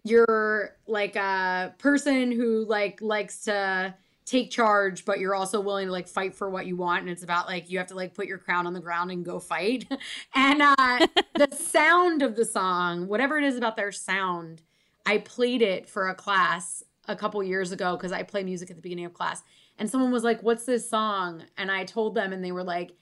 you're 0.05 0.77
like 0.87 1.16
a 1.16 1.75
person 1.79 2.33
who 2.33 2.64
like 2.66 3.01
likes 3.01 3.44
to 3.44 3.94
take 4.25 4.51
charge, 4.51 5.05
but 5.05 5.18
you're 5.18 5.35
also 5.35 5.61
willing 5.61 5.87
to 5.87 5.92
like 5.92 6.09
fight 6.09 6.35
for 6.35 6.49
what 6.49 6.66
you 6.66 6.77
want. 6.77 7.03
And 7.03 7.11
it's 7.11 7.23
about 7.23 7.47
like 7.47 7.70
you 7.70 7.79
have 7.79 7.88
to 7.88 7.94
like 7.94 8.14
put 8.14 8.27
your 8.27 8.38
crown 8.38 8.66
on 8.66 8.73
the 8.73 8.81
ground 8.81 9.11
and 9.11 9.25
go 9.25 9.38
fight. 9.38 9.87
and 10.35 10.62
uh, 10.62 11.07
the 11.35 11.49
sound 11.55 12.23
of 12.23 12.37
the 12.37 12.44
song, 12.44 13.07
whatever 13.07 13.38
it 13.38 13.44
is 13.44 13.57
about 13.57 13.77
their 13.77 13.92
sound, 13.92 14.62
I 15.05 15.18
played 15.18 15.61
it 15.61 15.88
for 15.88 16.09
a 16.09 16.14
class 16.14 16.83
a 17.07 17.14
couple 17.14 17.42
years 17.42 17.70
ago 17.70 17.97
because 17.97 18.12
I 18.12 18.23
play 18.23 18.42
music 18.42 18.70
at 18.70 18.77
the 18.77 18.83
beginning 18.83 19.05
of 19.05 19.12
class 19.12 19.42
and 19.78 19.90
someone 19.90 20.12
was 20.12 20.24
like, 20.24 20.42
"What's 20.42 20.64
this 20.64 20.88
song?" 20.88 21.44
And 21.56 21.70
I 21.70 21.84
told 21.84 22.14
them, 22.14 22.32
and 22.32 22.44
they 22.44 22.52
were 22.52 22.64
like, 22.64 22.92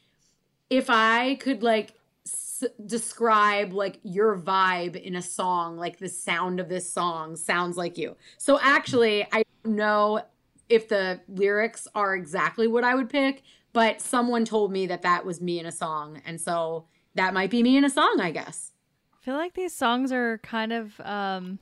"If 0.70 0.88
I 0.88 1.36
could 1.36 1.62
like 1.62 1.94
s- 2.26 2.64
describe 2.84 3.72
like 3.72 3.98
your 4.02 4.38
vibe 4.38 4.96
in 4.96 5.16
a 5.16 5.22
song, 5.22 5.76
like 5.76 5.98
the 5.98 6.08
sound 6.08 6.60
of 6.60 6.68
this 6.68 6.90
song 6.90 7.36
sounds 7.36 7.76
like 7.76 7.98
you." 7.98 8.16
So 8.38 8.58
actually, 8.60 9.24
I 9.32 9.44
don't 9.64 9.76
know 9.76 10.22
if 10.68 10.88
the 10.88 11.20
lyrics 11.28 11.86
are 11.94 12.14
exactly 12.14 12.66
what 12.66 12.84
I 12.84 12.94
would 12.94 13.10
pick, 13.10 13.42
but 13.72 14.00
someone 14.00 14.44
told 14.44 14.72
me 14.72 14.86
that 14.86 15.02
that 15.02 15.24
was 15.26 15.40
me 15.40 15.58
in 15.58 15.66
a 15.66 15.72
song, 15.72 16.22
and 16.24 16.40
so 16.40 16.86
that 17.14 17.34
might 17.34 17.50
be 17.50 17.62
me 17.62 17.76
in 17.76 17.84
a 17.84 17.90
song, 17.90 18.18
I 18.20 18.30
guess. 18.30 18.72
I 19.14 19.24
feel 19.24 19.34
like 19.34 19.54
these 19.54 19.74
songs 19.74 20.10
are 20.12 20.38
kind 20.38 20.72
of 20.72 21.00
um 21.00 21.58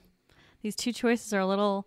these 0.62 0.76
two 0.76 0.92
choices 0.92 1.32
are 1.32 1.40
a 1.40 1.46
little 1.46 1.86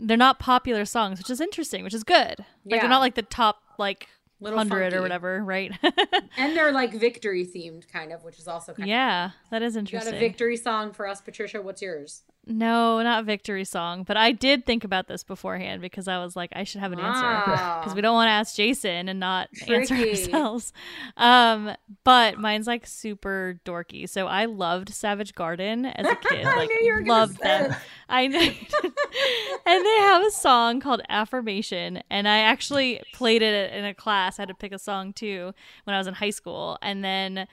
they're 0.00 0.16
not 0.16 0.38
popular 0.38 0.84
songs, 0.84 1.18
which 1.18 1.30
is 1.30 1.40
interesting, 1.40 1.84
which 1.84 1.94
is 1.94 2.04
good. 2.04 2.38
Like 2.38 2.46
yeah. 2.64 2.80
they're 2.80 2.88
not 2.88 3.00
like 3.00 3.14
the 3.14 3.22
top 3.22 3.62
like 3.78 4.08
Little 4.42 4.58
hundred 4.58 4.94
or 4.94 5.02
whatever, 5.02 5.44
right? 5.44 5.70
and 6.38 6.56
they're 6.56 6.72
like 6.72 6.94
victory 6.94 7.46
themed, 7.46 7.86
kind 7.92 8.10
of, 8.10 8.24
which 8.24 8.38
is 8.38 8.48
also 8.48 8.72
kind 8.72 8.84
of. 8.84 8.88
yeah, 8.88 9.26
of 9.26 9.32
that 9.50 9.62
is 9.62 9.76
interesting. 9.76 10.06
You 10.08 10.12
got 10.12 10.16
a 10.16 10.28
victory 10.28 10.56
song 10.56 10.92
for 10.92 11.06
us, 11.06 11.20
Patricia? 11.20 11.60
What's 11.60 11.82
yours? 11.82 12.22
No, 12.46 13.02
not 13.02 13.26
victory 13.26 13.64
song, 13.64 14.02
but 14.02 14.16
I 14.16 14.32
did 14.32 14.64
think 14.64 14.82
about 14.82 15.06
this 15.06 15.22
beforehand 15.22 15.82
because 15.82 16.08
I 16.08 16.18
was 16.18 16.34
like, 16.34 16.50
I 16.54 16.64
should 16.64 16.80
have 16.80 16.90
an 16.92 16.98
answer 16.98 17.42
because 17.80 17.94
we 17.94 18.00
don't 18.00 18.14
want 18.14 18.28
to 18.28 18.32
ask 18.32 18.56
Jason 18.56 19.08
and 19.08 19.20
not 19.20 19.50
Tricky. 19.54 19.74
answer 19.74 19.94
ourselves. 20.08 20.72
Um, 21.18 21.72
but 22.02 22.38
mine's 22.38 22.66
like 22.66 22.86
super 22.86 23.60
dorky. 23.64 24.08
So 24.08 24.26
I 24.26 24.46
loved 24.46 24.88
Savage 24.88 25.34
Garden 25.34 25.84
as 25.86 26.06
a 26.06 26.16
kid. 26.16 26.46
Like 26.60 26.70
loved 27.06 27.38
them. 27.40 27.74
I 28.08 28.26
know. 28.26 28.40
and 29.66 29.86
they 29.86 29.96
have 30.00 30.24
a 30.26 30.30
song 30.30 30.80
called 30.80 31.02
Affirmation, 31.08 32.02
and 32.10 32.26
I 32.26 32.38
actually 32.38 33.00
played 33.12 33.42
it 33.42 33.72
in 33.72 33.84
a 33.84 33.94
class. 33.94 34.38
I 34.38 34.42
had 34.42 34.48
to 34.48 34.54
pick 34.54 34.72
a 34.72 34.78
song 34.78 35.12
too 35.12 35.54
when 35.84 35.94
I 35.94 35.98
was 35.98 36.06
in 36.06 36.14
high 36.14 36.30
school, 36.30 36.78
and 36.82 37.04
then 37.04 37.46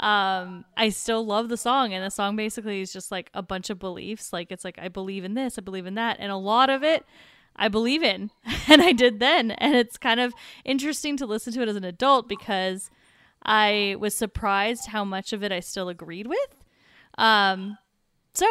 um 0.00 0.64
i 0.76 0.88
still 0.88 1.24
love 1.24 1.48
the 1.48 1.56
song 1.56 1.92
and 1.92 2.04
the 2.04 2.10
song 2.10 2.36
basically 2.36 2.80
is 2.80 2.92
just 2.92 3.10
like 3.10 3.30
a 3.34 3.42
bunch 3.42 3.70
of 3.70 3.78
beliefs 3.78 4.32
like 4.32 4.50
it's 4.50 4.64
like 4.64 4.78
i 4.78 4.88
believe 4.88 5.24
in 5.24 5.34
this 5.34 5.58
i 5.58 5.60
believe 5.60 5.86
in 5.86 5.94
that 5.94 6.16
and 6.18 6.32
a 6.32 6.36
lot 6.36 6.70
of 6.70 6.82
it 6.82 7.04
i 7.56 7.68
believe 7.68 8.02
in 8.02 8.30
and 8.68 8.82
i 8.82 8.92
did 8.92 9.20
then 9.20 9.50
and 9.52 9.74
it's 9.74 9.98
kind 9.98 10.20
of 10.20 10.32
interesting 10.64 11.16
to 11.16 11.26
listen 11.26 11.52
to 11.52 11.62
it 11.62 11.68
as 11.68 11.76
an 11.76 11.84
adult 11.84 12.28
because 12.28 12.90
i 13.42 13.94
was 14.00 14.14
surprised 14.14 14.88
how 14.88 15.04
much 15.04 15.32
of 15.32 15.42
it 15.42 15.52
i 15.52 15.60
still 15.60 15.88
agreed 15.88 16.26
with 16.26 16.56
um 17.18 17.76
So 18.34 18.46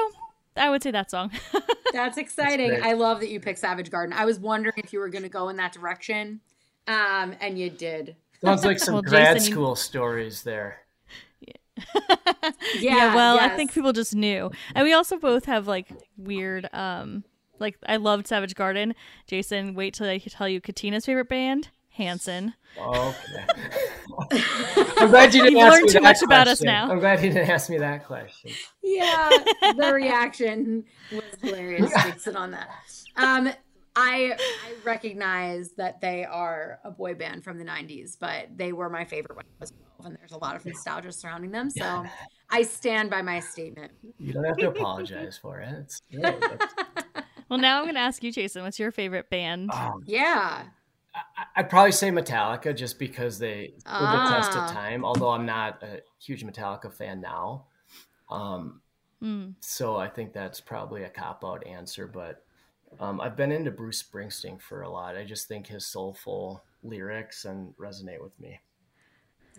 I 0.55 0.69
would 0.69 0.83
say 0.83 0.91
that 0.91 1.09
song. 1.09 1.31
That's 1.93 2.17
exciting. 2.17 2.71
That's 2.71 2.83
I 2.83 2.93
love 2.93 3.19
that 3.21 3.29
you 3.29 3.39
picked 3.39 3.59
Savage 3.59 3.89
Garden. 3.89 4.13
I 4.13 4.25
was 4.25 4.39
wondering 4.39 4.75
if 4.77 4.93
you 4.93 4.99
were 4.99 5.09
going 5.09 5.23
to 5.23 5.29
go 5.29 5.49
in 5.49 5.57
that 5.57 5.73
direction, 5.73 6.41
um, 6.87 7.33
and 7.39 7.57
you 7.57 7.69
did. 7.69 8.15
Sounds 8.43 8.65
like 8.65 8.79
some 8.85 8.95
well, 8.95 9.01
grad 9.01 9.37
Jason, 9.37 9.53
school 9.53 9.69
you... 9.71 9.75
stories 9.75 10.43
there. 10.43 10.81
yeah, 12.43 12.51
yeah, 12.79 13.15
well, 13.15 13.35
yes. 13.35 13.51
I 13.51 13.55
think 13.55 13.73
people 13.73 13.93
just 13.93 14.15
knew. 14.15 14.51
And 14.75 14.85
we 14.85 14.93
also 14.93 15.17
both 15.17 15.45
have 15.45 15.67
like 15.67 15.87
weird 16.17 16.69
um 16.73 17.23
like 17.59 17.77
I 17.87 17.97
loved 17.97 18.27
Savage 18.27 18.55
Garden. 18.55 18.95
Jason, 19.27 19.73
wait 19.73 19.93
till 19.93 20.07
I 20.07 20.17
tell 20.17 20.47
you 20.47 20.61
Katina's 20.61 21.05
favorite 21.05 21.29
band, 21.29 21.69
Hanson. 21.89 22.53
Okay. 22.77 23.45
I'm 24.97 25.09
glad 25.09 25.33
you 25.33 25.43
didn't 25.43 25.57
You've 25.57 25.69
learned 25.69 25.89
too 25.89 25.99
much 25.99 26.19
question. 26.19 26.27
about 26.29 26.47
us 26.47 26.61
now. 26.61 26.89
I'm 26.89 26.99
glad 26.99 27.23
you 27.23 27.31
didn't 27.31 27.49
ask 27.49 27.69
me 27.69 27.77
that 27.77 28.05
question. 28.05 28.51
Yeah, 28.83 29.29
the 29.77 29.91
reaction 29.93 30.85
was 31.11 31.23
hilarious. 31.41 31.91
Jason 32.03 32.35
on 32.35 32.51
that. 32.51 32.69
Um, 33.15 33.51
I 33.99 34.37
I 34.37 34.73
recognize 34.83 35.71
that 35.73 35.99
they 35.99 36.23
are 36.23 36.79
a 36.83 36.91
boy 36.91 37.15
band 37.15 37.43
from 37.43 37.57
the 37.57 37.65
'90s, 37.65 38.17
but 38.19 38.47
they 38.55 38.71
were 38.71 38.89
my 38.89 39.03
favorite 39.03 39.35
when 39.35 39.45
I 39.45 39.59
was 39.59 39.73
12, 39.97 40.05
and 40.05 40.17
there's 40.17 40.31
a 40.31 40.37
lot 40.37 40.55
of 40.55 40.65
nostalgia 40.65 41.11
surrounding 41.11 41.51
them. 41.51 41.69
So 41.69 42.05
I 42.49 42.63
stand 42.63 43.09
by 43.09 43.21
my 43.21 43.39
statement. 43.39 43.91
You 44.17 44.33
don't 44.33 44.45
have 44.45 44.57
to 44.57 44.69
apologize 44.69 45.37
for 45.37 45.59
it. 45.59 45.69
It's, 45.69 46.01
well, 47.49 47.59
now 47.59 47.79
I'm 47.79 47.83
going 47.83 47.95
to 47.95 48.01
ask 48.01 48.23
you, 48.23 48.31
Jason. 48.31 48.63
What's 48.63 48.79
your 48.79 48.91
favorite 48.91 49.29
band? 49.29 49.71
Um, 49.71 50.03
yeah. 50.05 50.63
I'd 51.55 51.69
probably 51.69 51.91
say 51.91 52.11
Metallica 52.11 52.75
just 52.75 52.99
because 52.99 53.39
they 53.39 53.73
ah. 53.85 54.29
the 54.29 54.35
test 54.35 54.57
of 54.57 54.71
time. 54.71 55.03
Although 55.03 55.29
I'm 55.29 55.45
not 55.45 55.83
a 55.83 56.01
huge 56.23 56.45
Metallica 56.45 56.93
fan 56.93 57.19
now, 57.19 57.65
um, 58.29 58.81
mm. 59.21 59.53
so 59.59 59.97
I 59.97 60.07
think 60.07 60.31
that's 60.31 60.61
probably 60.61 61.03
a 61.03 61.09
cop 61.09 61.43
out 61.43 61.65
answer. 61.67 62.07
But 62.07 62.45
um, 62.99 63.21
I've 63.21 63.35
been 63.35 63.51
into 63.51 63.71
Bruce 63.71 64.01
Springsteen 64.03 64.59
for 64.59 64.81
a 64.81 64.89
lot. 64.89 65.15
I 65.15 65.23
just 65.23 65.47
think 65.47 65.67
his 65.67 65.85
soulful 65.85 66.63
lyrics 66.83 67.45
and 67.45 67.75
resonate 67.77 68.21
with 68.21 68.37
me. 68.39 68.59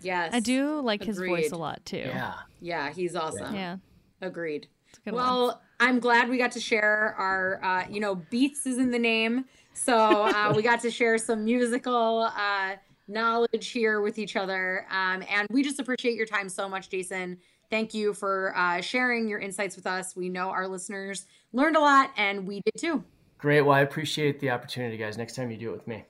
Yes, 0.01 0.33
I 0.33 0.39
do 0.39 0.81
like 0.81 1.01
Agreed. 1.01 1.07
his 1.07 1.17
voice 1.19 1.51
a 1.51 1.57
lot 1.57 1.85
too. 1.85 1.97
Yeah, 1.97 2.33
yeah, 2.59 2.91
he's 2.91 3.15
awesome. 3.15 3.55
Yeah, 3.55 3.77
Agreed. 4.21 4.67
Well, 5.05 5.47
one. 5.47 5.55
I'm 5.79 5.99
glad 5.99 6.29
we 6.29 6.37
got 6.37 6.51
to 6.53 6.59
share 6.59 7.15
our, 7.17 7.63
uh, 7.63 7.87
you 7.89 7.99
know, 7.99 8.15
Beats 8.15 8.65
is 8.65 8.77
in 8.77 8.91
the 8.91 8.99
name. 8.99 9.45
So 9.73 9.95
uh, 10.35 10.53
we 10.55 10.61
got 10.61 10.81
to 10.81 10.91
share 10.91 11.17
some 11.17 11.45
musical 11.45 12.29
uh, 12.35 12.75
knowledge 13.07 13.69
here 13.69 14.01
with 14.01 14.19
each 14.19 14.35
other. 14.35 14.85
Um, 14.89 15.23
and 15.29 15.47
we 15.49 15.63
just 15.63 15.79
appreciate 15.79 16.15
your 16.15 16.25
time 16.25 16.49
so 16.49 16.67
much, 16.67 16.89
Jason. 16.89 17.37
Thank 17.69 17.93
you 17.93 18.13
for 18.13 18.55
uh, 18.55 18.81
sharing 18.81 19.29
your 19.29 19.39
insights 19.39 19.75
with 19.75 19.87
us. 19.87 20.15
We 20.15 20.27
know 20.27 20.49
our 20.49 20.67
listeners 20.67 21.25
learned 21.53 21.77
a 21.77 21.79
lot, 21.79 22.11
and 22.17 22.45
we 22.45 22.61
did 22.65 22.77
too. 22.77 23.03
Great. 23.41 23.61
Well, 23.61 23.75
I 23.75 23.81
appreciate 23.81 24.39
the 24.39 24.51
opportunity, 24.51 24.97
guys. 24.97 25.17
Next 25.17 25.35
time 25.35 25.49
you 25.49 25.57
do 25.57 25.69
it 25.69 25.73
with 25.73 25.87
me. 25.87 26.05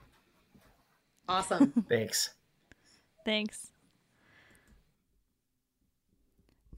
Awesome. 1.30 1.72
Thanks. 1.90 2.32
Thanks. 3.26 3.71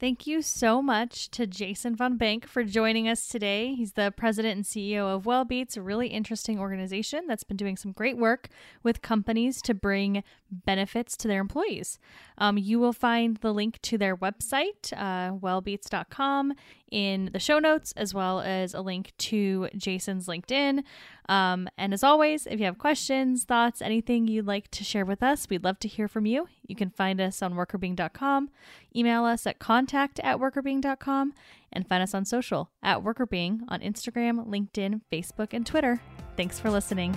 Thank 0.00 0.26
you 0.26 0.42
so 0.42 0.82
much 0.82 1.30
to 1.30 1.46
Jason 1.46 1.94
Von 1.94 2.16
Bank 2.16 2.48
for 2.48 2.64
joining 2.64 3.08
us 3.08 3.28
today. 3.28 3.76
He's 3.76 3.92
the 3.92 4.12
president 4.16 4.56
and 4.56 4.64
CEO 4.64 5.14
of 5.14 5.22
Wellbeats, 5.22 5.76
a 5.76 5.82
really 5.82 6.08
interesting 6.08 6.58
organization 6.58 7.28
that's 7.28 7.44
been 7.44 7.56
doing 7.56 7.76
some 7.76 7.92
great 7.92 8.16
work 8.16 8.48
with 8.82 9.02
companies 9.02 9.62
to 9.62 9.72
bring 9.72 10.24
benefits 10.50 11.16
to 11.18 11.28
their 11.28 11.40
employees. 11.40 12.00
Um, 12.38 12.58
you 12.58 12.80
will 12.80 12.92
find 12.92 13.36
the 13.36 13.54
link 13.54 13.80
to 13.82 13.96
their 13.96 14.16
website, 14.16 14.92
uh, 14.96 15.30
wellbeats.com, 15.34 16.54
in 16.90 17.30
the 17.32 17.38
show 17.38 17.60
notes, 17.60 17.92
as 17.96 18.12
well 18.12 18.40
as 18.40 18.74
a 18.74 18.80
link 18.80 19.12
to 19.18 19.68
Jason's 19.76 20.26
LinkedIn. 20.26 20.82
Um, 21.28 21.68
and 21.78 21.94
as 21.94 22.04
always, 22.04 22.46
if 22.46 22.58
you 22.58 22.66
have 22.66 22.78
questions, 22.78 23.44
thoughts, 23.44 23.80
anything 23.80 24.28
you'd 24.28 24.46
like 24.46 24.70
to 24.72 24.84
share 24.84 25.04
with 25.04 25.22
us, 25.22 25.48
we'd 25.48 25.64
love 25.64 25.78
to 25.80 25.88
hear 25.88 26.08
from 26.08 26.26
you. 26.26 26.48
You 26.66 26.76
can 26.76 26.90
find 26.90 27.20
us 27.20 27.42
on 27.42 27.54
workrbeeing.com, 27.54 28.50
email 28.94 29.24
us 29.24 29.46
at 29.46 29.58
contact 29.58 30.20
at 30.20 30.38
workrbeeing.com, 30.38 31.32
and 31.72 31.88
find 31.88 32.02
us 32.02 32.14
on 32.14 32.24
social 32.24 32.70
at 32.82 33.02
workerbeing 33.02 33.60
on 33.68 33.80
Instagram, 33.80 34.46
LinkedIn, 34.46 35.00
Facebook, 35.10 35.52
and 35.52 35.66
Twitter. 35.66 36.00
Thanks 36.36 36.60
for 36.60 36.70
listening. 36.70 37.16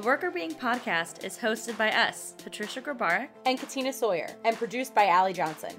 The 0.00 0.06
Workr 0.06 0.32
Beeing 0.32 0.54
podcast 0.54 1.24
is 1.24 1.36
hosted 1.36 1.76
by 1.76 1.90
us, 1.90 2.34
Patricia 2.42 2.80
Grabarek 2.80 3.28
and 3.44 3.58
Katina 3.58 3.92
Sawyer, 3.92 4.28
and 4.46 4.56
produced 4.56 4.94
by 4.94 5.08
Allie 5.08 5.34
Johnson. 5.34 5.74